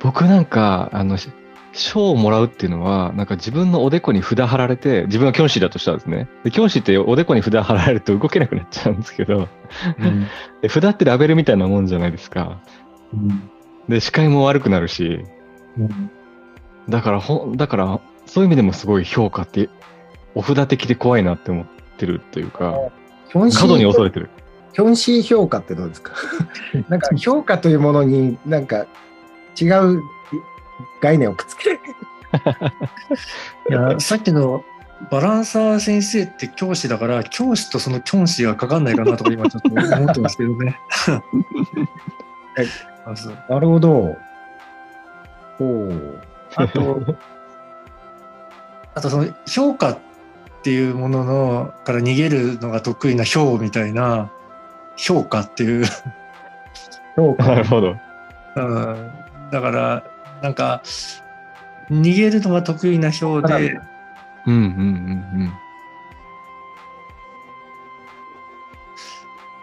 [0.01, 1.29] 僕なんか、あの、し
[1.73, 6.29] 賞をもらうっていうのは、なんか自分のおでこに札貼られて、自分がキョンシーだとしたらですね。
[6.45, 9.49] で、キョンシーっておでこに札貼られると動けなくなっちゃうんですけど、
[9.99, 10.27] うん。
[10.63, 12.61] で札ってラベルみたいなもんじゃないですか。
[13.89, 15.25] で、視界も悪くなるし、
[15.79, 16.11] うん
[16.89, 19.69] だから、ほん、だから、そういう意味でもすごい評価って、
[20.35, 21.67] お札的で怖いなって思っ
[21.99, 22.75] てるというか、
[23.33, 24.31] 過度にー恐れてる。
[24.73, 26.13] キョンシー評価ってどうですか？
[26.89, 28.87] なんか評価というものになんか
[29.61, 30.01] 違う
[31.01, 31.81] 概念をくっつける。
[33.69, 34.65] いや、さっきの
[35.11, 40.79] バランサー先生って教師だから、教師とそのキョンシーがかかんないかなとか今ちょっと思ってますけどね。
[43.49, 44.17] なるほど。
[45.59, 46.21] ほう。
[46.57, 47.01] あと、
[48.95, 49.99] あとその評価っ
[50.63, 54.31] ていうもののから逃げるのが得意な評みたいな
[54.97, 55.85] 評価っていう、
[57.17, 57.45] 評価。
[57.47, 57.97] なるほど。
[58.57, 59.13] うん、
[59.51, 60.03] だから
[60.43, 60.83] なんか
[61.91, 63.81] 逃げるのが得意な評で、
[64.47, 64.65] うんうんう
[65.45, 65.53] ん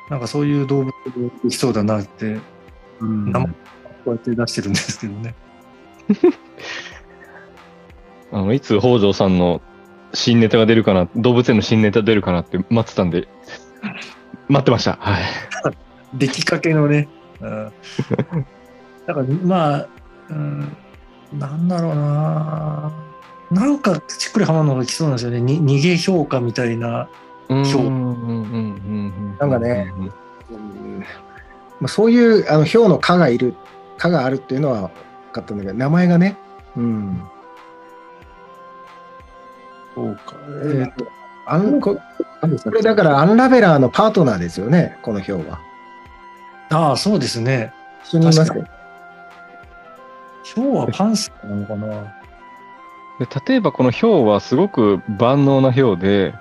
[0.09, 0.93] なんかそういう動物
[1.43, 2.39] できそうだなって、
[3.01, 3.53] うん名前こ
[4.07, 5.35] うやって出してるんですけどね。
[8.31, 8.39] うん。
[8.39, 9.61] あの、いつ北条さんの
[10.13, 13.27] 新ネタが出るかな、動物園の新ネタ出るかなって待ってたんで、
[14.47, 14.97] 待ってました。
[15.01, 15.23] はい。
[16.13, 17.09] 出来かけのね。
[17.41, 17.71] うん、
[19.05, 19.87] だからまあ、
[20.29, 20.77] うん、
[21.33, 22.91] なんだろうな。
[23.49, 25.39] なんかしっくりはまるのが来そうなんですよね。
[25.39, 27.09] に逃げ評価みたいな。
[27.49, 29.93] うん評うんうんうんうんなんかね
[30.49, 30.99] うん
[31.79, 33.53] まあ、そういうあの票の科がいる、
[33.97, 34.89] 科があるっていうのは分
[35.33, 36.35] かったんだけど、名前がね、
[36.75, 37.21] うん。
[39.93, 40.35] そうか。
[40.63, 41.07] えーと
[41.49, 41.97] アンこ
[42.63, 45.59] これだからアンラベラーのパートナーですよね、この票は。
[46.69, 47.73] ああ、そうですね。
[48.03, 48.76] 一緒にいます確
[50.51, 50.63] よ。
[50.63, 51.87] 今日はパンスなのかな？
[53.19, 56.33] で例えばこのヒョウはすごく万能なヒョウで、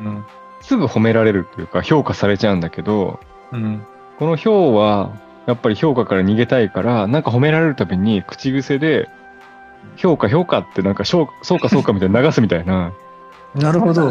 [0.00, 0.24] うん。
[0.62, 3.20] すぐ褒められるというか評価されちゃうんだけど、
[3.52, 3.84] うん。
[4.18, 5.10] このヒョウは
[5.46, 9.08] やっぱり評価から逃げたいから、なんか褒められるたびに口癖で、
[9.96, 12.92] 評価評価ってなんかしょうそうかそうかみたいな流すみたいな、
[13.54, 14.10] なるほど。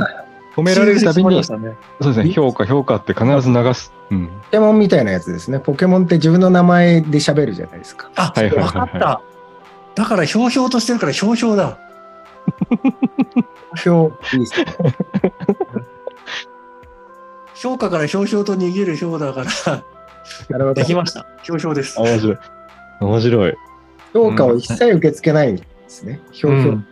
[0.53, 1.77] 褒められるたびに、そうですね。
[2.01, 3.93] そうですね、評価評価って必ず流す。
[4.09, 4.27] うん。
[4.27, 5.59] ポケモンみたいなやつですね。
[5.59, 8.11] ポケモンって自分の名前で喋るじゃないですか。
[8.17, 9.21] あ、はいはいはいわかった。
[9.95, 11.77] だからひょうひょうとしてるからひょうひょうだ。
[13.83, 14.65] 票、いいですね。
[17.55, 19.45] 評価からひょうひょうと逃げるひょうだから、
[20.49, 20.85] なるほどで。
[20.85, 21.25] きました。
[21.43, 21.99] ひょうひょうです。
[21.99, 22.37] 面白い。
[23.01, 23.53] 面白い。
[24.13, 26.21] 評価を一切受け付けないんですね。
[26.31, 26.53] 票票。
[26.53, 26.87] うん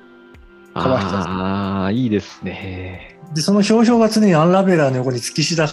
[0.74, 3.20] かわいそうああ、いいですね。
[3.34, 5.68] で、そのひょうひょうが常にアンラベラーの横に突き従っ、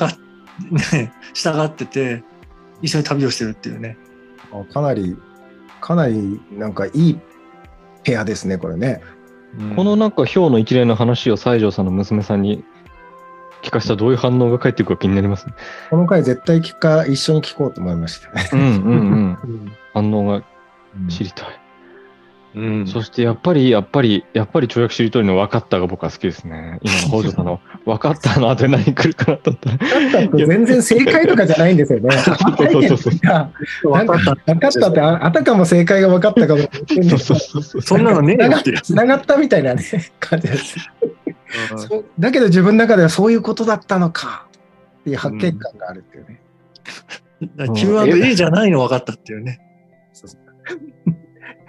[0.93, 2.23] ね、従ってて、
[2.83, 3.97] 一緒に旅をしてるっていうね。
[4.53, 5.17] あかなり、
[5.87, 7.19] かなりなんかいい
[8.03, 9.01] ペアですね、これね。
[9.77, 12.65] このなんかヒョウの一連の話を西条さんの娘さんに
[13.63, 15.55] 聞かしたらどういう反応が返ってくるか気になりますね。
[15.91, 18.51] この回絶対聞か、一緒に聞こうと思いましたね。
[18.53, 19.39] うんうんうん。
[19.45, 19.73] うん。
[19.95, 20.43] 反応が
[21.09, 21.61] 知りたい。
[22.57, 26.81] うんそしてやっぱり、やっぱり、やっぱり跳躍しりとりの分かったが僕は好きですね。
[26.83, 30.11] 今の北条さんの 分かったの後で何来るかなと思ったら。
[30.23, 32.11] だって全然正解とかじゃないんですよね。
[32.17, 32.37] そう
[32.89, 33.11] そうそ
[33.91, 34.55] うなんかった。
[34.55, 37.83] 分かったって、ああたかも正解が分かったかもそうそうそうそう。
[37.83, 38.73] そんなのねえよって。
[38.83, 39.85] つながったみたいなね、
[40.19, 40.79] 感じです。
[41.77, 44.47] そうだけど自分の中ではそういうことだったのか
[45.01, 46.41] っていう発見感があるっていうね。
[47.59, 49.61] うん、Q&A じゃないの分かったっていうね。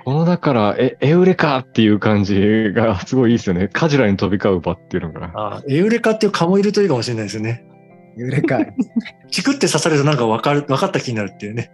[0.08, 3.68] このだから、え、エウレカっていう感じがすごいいいですよね。
[3.68, 5.34] カジュアルに飛び交う場っていうのが。
[5.36, 7.66] あエウレカっていう蚊もいるといいかもしれないですよね。
[8.18, 8.60] エウレカ。
[9.30, 11.72] チクって刺されるとなんか分かる、分かった気になるっていうね。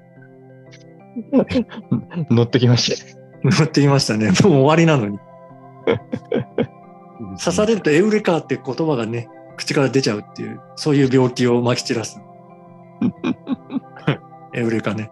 [2.31, 3.17] 乗ってきました。
[3.43, 4.31] 乗ってきましたね。
[4.43, 5.19] もう終わりなのに。
[7.37, 12.19] 刺されるとエウレカって言葉がね、口から出ちゃうっていう、そういう病気をまき散らす。
[14.55, 15.11] エウレカね。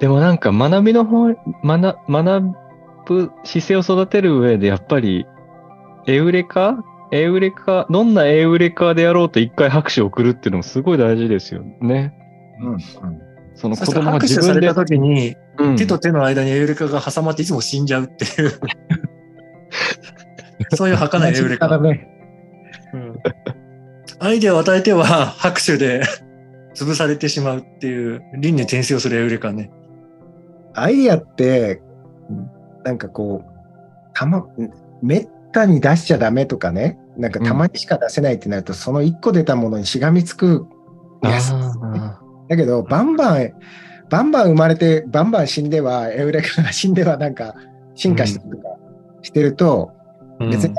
[0.00, 2.54] でもなんか学びの方、学学
[3.06, 5.26] ぶ姿勢を育てる上でやっぱり、
[6.06, 6.82] エウレカ？
[7.12, 12.14] エウレカ、どんなエウレカでやろうと一回拍手を送るっていうのもすごい大事ですよね。
[12.60, 12.80] うんうん
[13.52, 14.74] その子供が拍手自分でされた。
[14.86, 18.52] 時に、うん手と手の間にエウレカが挟まっていつも死んじゃうっていう。
[20.76, 21.78] そういう儚いエウレカ。
[21.78, 22.08] ね。
[22.94, 23.18] うん
[24.22, 26.02] アイデアを与えては拍手で
[26.74, 29.70] 潰されてしまうっていう輪廻転生をするエウレカね。
[30.82, 31.82] アイディアって、
[32.84, 33.50] なんかこう、
[34.14, 34.46] たま、
[35.02, 40.66] めったに出しちゃダメとかね、なんかたまにしか出せないってなると、その一個出たものにしがみつく
[41.22, 41.52] やつ。
[41.52, 43.52] あだけど、バンバン、
[44.08, 47.54] バンバン生まれて、バンバン死んでは、エウレカが死んではなんか
[47.94, 48.76] 進化したりとか
[49.22, 49.92] してると、
[50.40, 50.74] 別に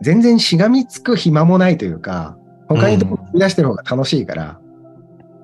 [0.00, 2.36] 全然しがみつく暇もないというか、
[2.68, 4.60] 他にどこ出してる方が楽しいから、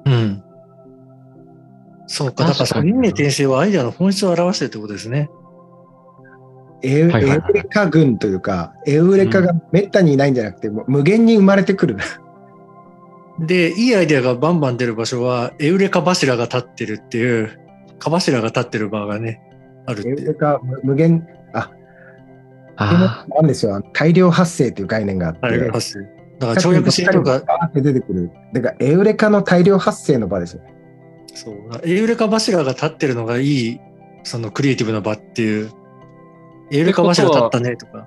[0.06, 0.42] うん。
[2.06, 5.30] そうか、だからその輪廻転生はアイデアの本質を表してるってことですね。
[6.82, 11.96] エウはいはいはいエウレカ群というか、エウレカがめったにいないんじゃなくて、もう無限に生まれてくる。
[13.40, 17.58] で、いいアイデアがバンバン出る場所は、エウレカ柱が立ってるっていう、
[17.98, 19.40] 蚊柱が立ってる場がね、
[19.86, 20.26] あるってエウ。
[20.26, 21.70] レカ無無限、あ、
[22.76, 26.00] あなんですよ、大量発生という概念があって、あれが発生
[26.38, 27.42] だから跳躍しとか、
[27.74, 28.30] 出てくる。
[28.52, 30.62] だからエウレカの大量発生の場ですよ。
[31.44, 33.80] そう、エウレカ柱が立ってるのがいい、
[34.22, 35.70] そのクリエイティブな場っていう、
[36.72, 38.06] エウレカ柱立ったねとか。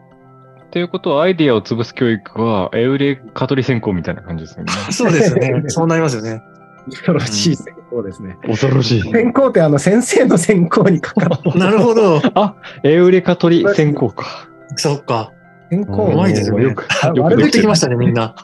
[0.66, 4.74] っていうことは、アイディアを潰す教育は、エウレカ取り専攻みたいな感じですよね。
[4.92, 5.64] そうですよね。
[5.70, 6.42] そうなりますよね。
[6.90, 8.38] 恐ろしい専攻ですね。
[8.46, 9.02] 恐ろしい。
[9.02, 11.38] 専攻ってあの先生の専攻にかかる。
[11.60, 12.22] なるほど。
[12.34, 14.50] あ、エウレカ取り専攻か。
[14.76, 15.32] そっか。
[15.70, 18.36] 専攻うまいですねよく、あよく出悪口できてきましたね、みんな。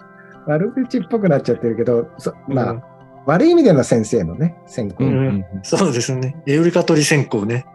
[0.45, 2.83] 悪口っぽくなっちゃってるけど、そまあ、うん
[3.25, 5.05] 悪い意味での先生のね、専攻。
[5.05, 6.35] うんうんそうですね。
[6.45, 7.65] エウレカ取り専攻ね。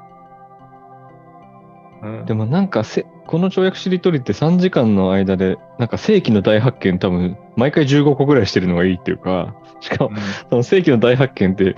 [2.03, 10.13] うんでもなんかせ、この跳躍しりとりって3時間の間で、なんか世紀の大発見多分、毎回15個ぐらいしてるのがいいっていうか、しかも、
[10.49, 11.77] その世紀の大発見って、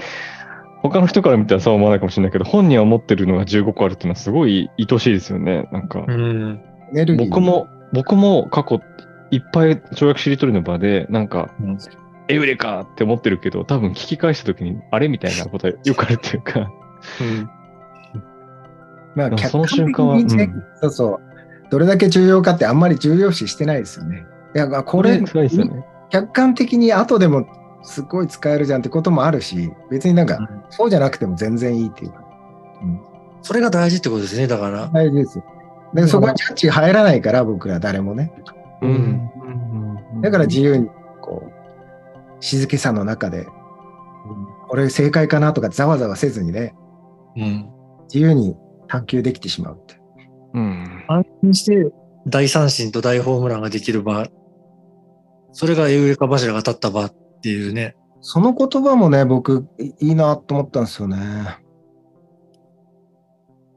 [0.83, 5.69] 他の人から見たらそう思わないかもしれないけど、本人は持ってるのが15個あるっていうのはすごい愛しいですよね。
[5.73, 6.61] なんか、うん。
[6.91, 8.81] エネルギー僕も、僕も過去
[9.31, 11.79] いっぱい跳躍しりとりの場で、なんか、うん
[12.31, 16.71] エウレカって思ってるけど、多分聞き返した時に、あれみたいなことはよくあるっていうか、
[17.21, 17.51] うん
[19.15, 20.29] まあ、その客観的瞬間はうん
[20.81, 21.21] そうそう。
[21.71, 24.25] どれだけ重要かってあんまり重要視してないですよね。
[24.55, 25.85] いや、まあこれ、辛いですよね。
[26.11, 27.47] 客観的に後でも
[27.83, 30.39] すごい使えるじゃんってこともあるし、別になんか、
[30.71, 32.25] そうじゃなくても全然いいっていうか。
[33.43, 34.89] それが大事ってことですね、だから。
[34.93, 35.45] 大事ですよ。
[35.95, 38.33] でそこにジャッジ入らないから、僕ら誰もね。
[38.83, 39.31] うん
[40.23, 41.00] だから自由に、こう、
[42.41, 43.47] 静けさの中で、
[44.69, 46.75] これ正解かなとかざわざわせずにね、
[47.37, 47.71] うん。
[48.13, 48.57] 自由に
[48.89, 50.01] 探求できてしまうって。
[50.55, 51.05] うん。
[51.09, 51.93] 安心して
[52.27, 54.27] 大三振と大ホームランができる場。
[55.53, 57.97] それがエウレカ柱が立った場っていうね。
[58.21, 61.17] その言葉もね、僕、いいいなと思ったんですよね。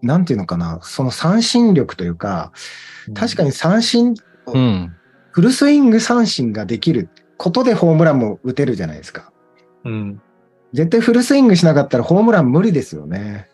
[0.02, 2.52] なんていうのかな、その三振力というか、
[3.14, 4.16] 確かに三振、
[4.48, 4.94] うん。
[5.32, 9.32] フルスイング三振ができることでホームランも打てるじゃないですか。
[9.84, 10.22] うん。
[10.74, 13.48] 絶対フルスイングしなかったらホームラン無理ですよね。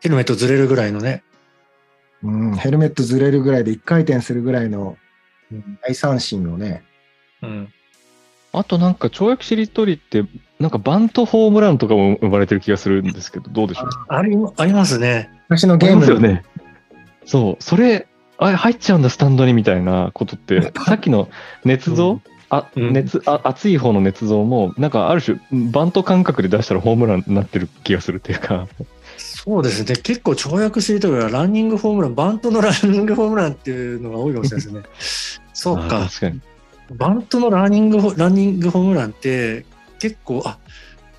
[0.00, 1.22] ヘルメットずれるぐらいのね。
[2.22, 4.96] うん、ヘルメットずれるぐらいで1回転するぐらいの
[5.52, 6.82] うん大三振をね。
[7.42, 7.68] うん。
[8.52, 10.24] あとなんか、跳躍しりとりって、
[10.60, 13.88] なんかバントホームランとかも生まれてる気がするんですけど、どうでしょう？
[14.08, 15.28] ありありますね。
[15.48, 16.44] 昔のゲームのますよね。
[17.24, 18.06] そう、それ、
[18.38, 21.28] あ入っちゃうんだ、スタンドにみたいなことって、さっきの
[21.64, 22.20] 捏造、
[22.50, 28.68] あうん熱あ熱い方の捏造も、なんかある種、バント感覚で出したらホームランになってる気がするっていうか、
[29.18, 29.94] そうですね。
[29.96, 34.82] 結構跳躍してるときはランニングホームラン、バントのランニングホームランっていうのが多いかもしれないですね。
[35.52, 36.00] そうあか。
[36.06, 36.40] 確かに。
[36.92, 39.64] バントのランニングホ、ランニングホームランって
[39.98, 40.58] 結構、あ、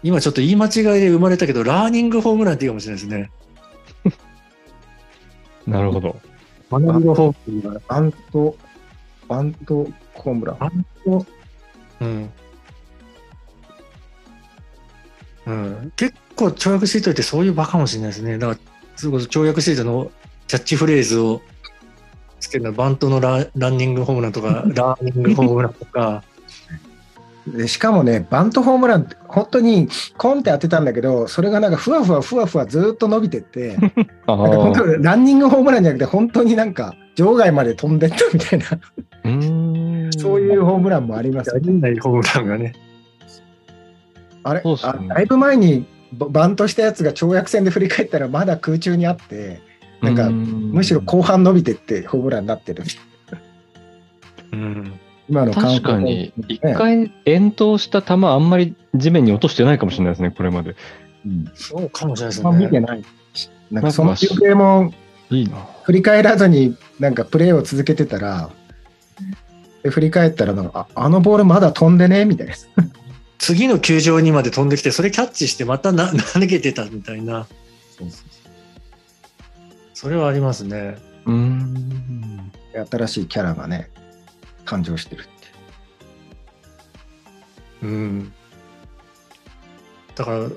[0.03, 3.32] 今ちょっと言い間違いで生まれたけど、ラーニングホームランっていいかもしれないですね。
[5.68, 6.18] なるほど。
[6.72, 7.82] 学びのホームラン。
[7.88, 8.55] バント、
[9.28, 10.57] バントホームラン。
[10.59, 11.26] バント、
[12.01, 12.30] うん。
[15.45, 15.93] うん。
[15.95, 18.38] 結構、跳躍シートってそういう場かもしれないですね。
[18.38, 18.59] だから、
[18.95, 20.11] それこそ跳躍シートの
[20.47, 21.41] キャッチフレーズを
[22.39, 26.24] つけるのはバントのラランニングホームランとか、ラーニングホームランとか、
[27.47, 29.87] でしかもね、バントホームランって、本当に
[30.17, 33.77] コンって当てたんだけど、それがなんかふわふわふわふわずっと伸びてって、
[34.25, 34.73] あ なんか本あ。
[34.73, 38.65] 当ランニングホームランじゃなくて、本当になんか場外まで飛んでったみたいな。
[40.17, 42.73] そういうホームランもありますやりないホームランがね。
[44.43, 49.61] あれ、ねあだいぶ前にババントしたやつが跳躍戦で振り返ったらまだ空中にあって、
[50.01, 52.83] なんかむしろ後半伸びてってホームランになってる。
[54.51, 54.99] うん。
[55.30, 60.76] 今の確かに、一ね回遠投した球あんまり地面に落としてないかもしれないですね、これまで。
[61.26, 62.82] うんそうかもしれないですまあ見てね。
[62.82, 63.03] ない。
[63.71, 64.93] なんかその休憩も。
[65.84, 68.51] 振り返らずになんかプレーを続けてたら、
[69.84, 72.53] で振り返ったらなんかああのボールまだ飛んでねみたいな。
[73.38, 77.47] 次の球場にまで飛んできて、それキャッチしてまたな 投げてたみたいな。
[79.93, 80.97] それはありますね。
[81.26, 82.51] うーん。
[82.91, 83.89] 新しいキャラがね、
[84.66, 85.30] 誕生してるって。
[87.84, 88.34] うん。
[90.16, 90.51] だから、うん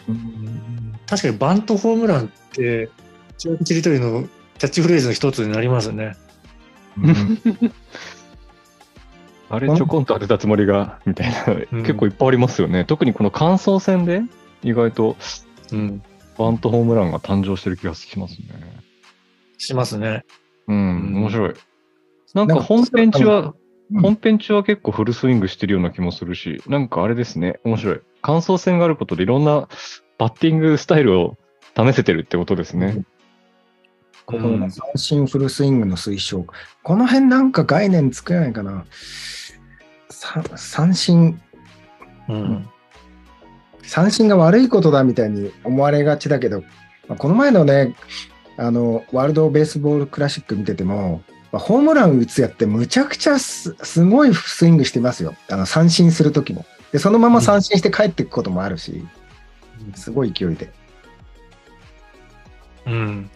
[1.06, 2.90] 確かにバントホームランって、
[3.38, 4.28] 中国ちりとりの
[4.58, 6.16] キャッチフレーズの一つになりますね。
[9.50, 12.84] あれちょこんと当てたつもりが、みたいな、うん結構いっぱいありますよね。
[12.84, 14.22] 特にこの感想戦で、
[14.62, 15.16] 意外と
[15.72, 16.02] うん。
[16.36, 18.46] バントホームランが誕生してる気がしますね。
[19.58, 20.24] しますね。
[20.68, 21.54] うん、うん面白い。
[22.34, 23.54] なんなんかか本編中は、うん
[23.92, 28.00] 本編中は結構フルスイングしてるような気もするし、なんかあれですね、面白い。
[28.20, 29.68] 感想戦があることでいろんな
[30.18, 31.38] バッティングスタイルを
[31.76, 33.04] 試せてるってことですね。
[34.26, 36.44] ここの三振フルスイングの推奨。
[36.82, 38.84] この辺なんか概念作れないかな。
[40.10, 41.40] さ三振、
[42.28, 42.68] うん。
[43.82, 46.60] 三振が悪いことだみたいに思われがちだけど、
[47.08, 47.94] まあこの前のね、
[48.58, 51.22] あの、ワールドベースボールクラシック見てても、
[51.52, 55.34] まあホームラン打つやってむちゃくちゃすすごいスイングしてますよ。
[55.48, 56.64] あの三振するときも。
[56.92, 59.06] で、そのまま三振して帰っていくこともあるし、
[59.94, 60.70] すごい勢いで。
[62.86, 63.30] うん。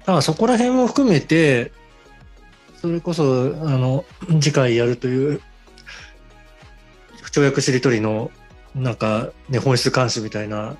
[0.00, 1.72] だからそこら辺も含めて、
[2.80, 4.04] それこそ、あの、
[4.40, 5.40] 次回やるという、
[7.32, 8.30] 跳躍しりとりの、
[8.74, 10.76] なんか、ね、本質監視みたいな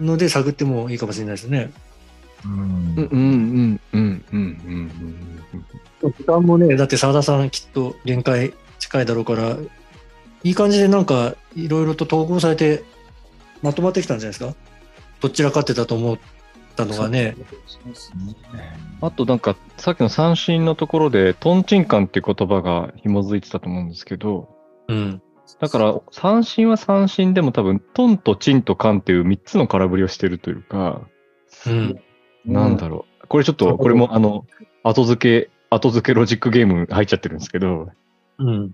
[0.00, 1.70] ので探ってもいいかもしれないですね。
[2.44, 4.40] うんうんうんうんうん
[6.02, 9.56] うん時間もね、だって澤田さんきっと限界近いだろうから、
[10.44, 12.84] いい感じでなんか、いろいろと統合されて、
[13.62, 14.54] まとまってきたんじゃないですか？
[15.20, 16.18] どちらかってたと思っ
[16.76, 17.36] たのがね。
[19.00, 24.48] あとなんか、さっきの三振のところで、トンチンカンっていう言葉が紐づいてたと思うんですけど、
[24.86, 25.20] うん。
[25.58, 31.00] だから、三振は三振でも多分、トンとチンとカンっていう3つの空振りをしてるというか、
[31.66, 32.00] うん。
[32.52, 33.26] なんだろう。
[33.28, 34.46] これちょっと、これもあの、
[34.82, 37.90] 後付け、後付けロジックゲーム入っちゃってるんですけど、
[38.38, 38.72] うん。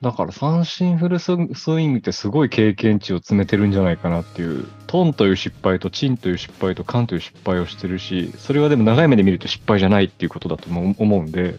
[0.00, 11.56] だから三振フルスイングってすごい経験値を詰めてるんじゃないかなっていう、トンという失敗とチンという失敗とカンという失敗をしてるし、それはでも長い目で見ると失敗じゃないっていうことだとも思うんで、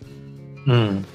[0.67, 1.05] うん。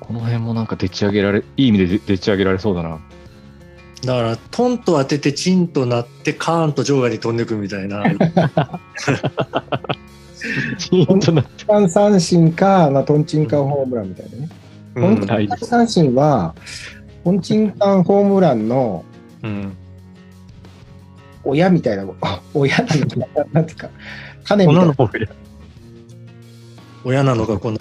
[0.00, 3.00] この辺もなんかでち上げられ、いい意味でででち上げられそうだな。
[4.06, 8.04] だから、トンと当ててチンとなって、カーンと場外に飛んでくみたいな。
[10.78, 11.64] チンとなって。
[11.64, 14.48] 一般三振か、まあ、トンチンカンホームランみたいなね。
[14.96, 16.54] うんトンチンカン三振は、
[17.24, 19.04] トンチンカンホームランの
[19.42, 19.76] うん。
[21.44, 23.90] 親みたいな、あ 親なのかな、なんていうか、
[24.44, 24.94] 種みたいな。
[27.04, 27.80] 親なのか、こんな。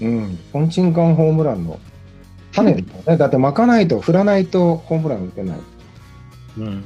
[0.00, 1.78] うん、トンチンカンホームランの
[2.52, 2.84] 種ね。
[3.06, 5.58] だって巻かないと、振らないとホームラン打てない。
[6.58, 6.84] うん。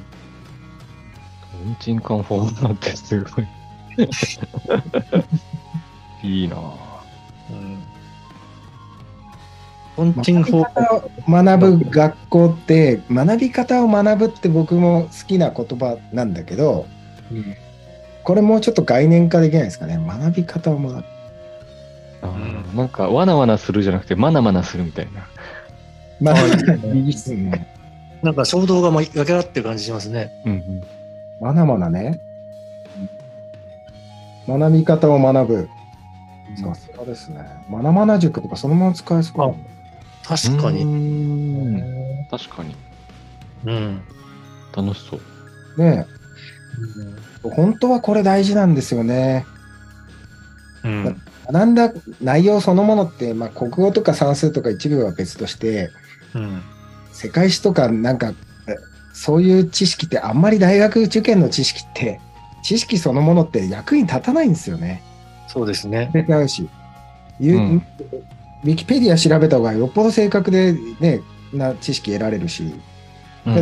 [1.64, 2.76] トンチンカンフォームなん。
[2.76, 3.46] てすごい。
[6.22, 6.86] いいなぁ。
[9.96, 16.34] トンチン学びホー学ぶ学校って、学び方を学ぶって僕も好きな言葉なん。
[16.34, 16.86] だけど、
[18.24, 19.98] これもうちょっと概念化できないですかね。
[20.06, 21.04] 学び方を学ぶ。
[22.76, 22.88] なん。
[22.90, 25.26] か、わなわなするじゃなくて、まなまなするみたいな。
[26.20, 27.66] まあ、あいいねいいっすね。
[28.22, 30.32] なんか衝動がま分け合ってる感じしますね。
[30.44, 30.82] うんうん。
[31.40, 32.20] まなまなね。
[34.48, 35.68] 学び方を学ぶ。
[36.56, 37.44] さすがですね。
[37.68, 39.54] まなまな塾とかそのまま使えそう
[40.26, 40.84] 確かに。
[40.84, 42.26] に。
[42.30, 42.74] 確かに。
[43.66, 44.02] うん。
[44.74, 45.82] 楽しそう。
[45.82, 46.16] ねえ
[47.42, 49.46] 本当はこれ大事なんですよね。
[50.84, 51.22] うん。
[51.50, 55.90] 学んだ内容そのものって、まあ、国語とか算数とか一部は別として、
[56.34, 56.62] うん。
[57.12, 58.32] 世界史とかなんか、
[58.68, 58.76] え
[59.12, 62.20] そういう知識ってあんまり大学受験の知識って、
[62.62, 65.02] 知識そのものって役に立たないんですよね。
[65.48, 66.10] そうですね。
[66.14, 66.68] 違うし。
[67.38, 67.86] ゆうん
[68.64, 71.20] ウィキペディア調べた方がよっぽど正確でね、
[71.52, 72.74] な知識得られるし。
[73.44, 73.54] だ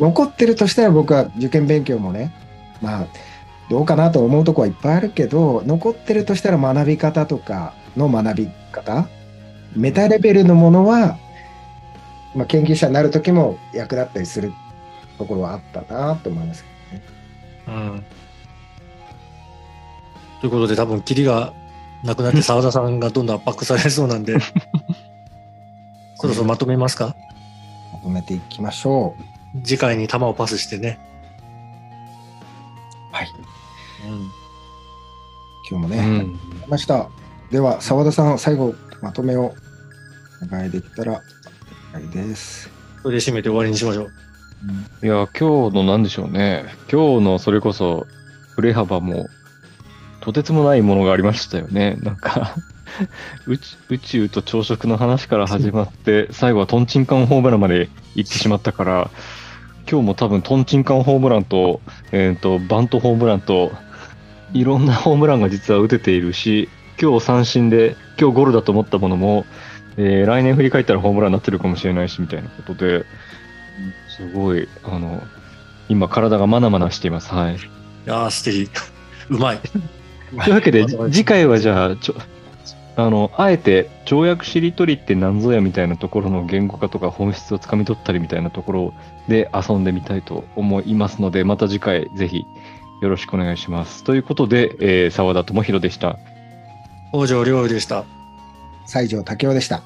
[0.00, 2.32] 残ってるとしたら僕は受験勉強もね、
[2.82, 3.06] まあ、
[3.70, 9.08] どうかなと思うとこはいっぱいあるけど、残ってるとしたら学び方とかの学び方、
[9.76, 11.18] メタレベルのものは、
[12.34, 14.52] まあ、研究者になる時も役立ったりする
[15.18, 16.64] ところはあったなと思います
[17.66, 17.82] けどね。
[17.92, 18.04] うん。
[20.40, 21.52] ということで、多分、キリが
[22.04, 24.36] なくなって澤田さんがどんどん圧迫されそうなんで、
[26.16, 27.14] そろそろまとめますか？
[27.92, 29.14] まとめていきましょ
[29.54, 29.60] う。
[29.62, 30.98] 次回に球をパスしてね。
[33.10, 33.28] はい。
[35.70, 35.78] うん。
[35.78, 37.08] 今日もね、うんました。
[37.50, 39.54] では、澤田さん、最後、まとめを
[40.42, 42.70] お願いできたら、はいです。
[43.02, 45.06] それで締めて終わりにしましょう。
[45.06, 46.64] いや、今日のなんでしょうね。
[46.90, 48.06] 今日のそれこそ、
[48.54, 49.28] 振れ幅も、
[50.20, 51.96] とてつもないものがありましたよね。
[52.02, 52.54] なんか
[53.46, 59.10] 宇宙、宇宙と朝食の話から始まって、最後はトンチンカンホームランまで行ってしまったから、
[59.90, 61.80] 今日も多分トンチンカンホームランと、
[62.12, 63.72] えっ、と、バントホームランと、
[64.52, 66.68] いろんなホームランが実は打てているし、
[67.00, 69.46] 今日三振で、今日ゴロだと思ったものも、
[69.96, 73.04] えー来年振り返ったらホームランになってるかもしれないし、みたいなことで、
[74.08, 75.22] すごい、あの、
[75.88, 77.32] 今体がマナマナしています。
[77.32, 77.56] はい。
[77.56, 77.58] い
[78.06, 78.70] やー、素敵。
[79.30, 79.60] うまい。
[80.44, 82.14] というわけで、じ次回はじゃあ、ちょ、
[82.96, 88.94] あの、あえて、条約しりとりって何ぞやみたいなところの言語化とか本質をつかみ取ったりみたいなところ
[89.28, 92.44] で遊んでみたいと思いますので、また次回ぜひ
[93.00, 94.04] よろしくお願いします。
[94.04, 96.18] ということで、えー、沢田智弘でした。
[97.12, 98.04] 北条亮でした。
[98.86, 99.82] 西条武雄でした。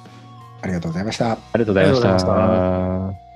[0.63, 1.33] ありがとうございました。
[1.33, 3.32] ありがとうございました。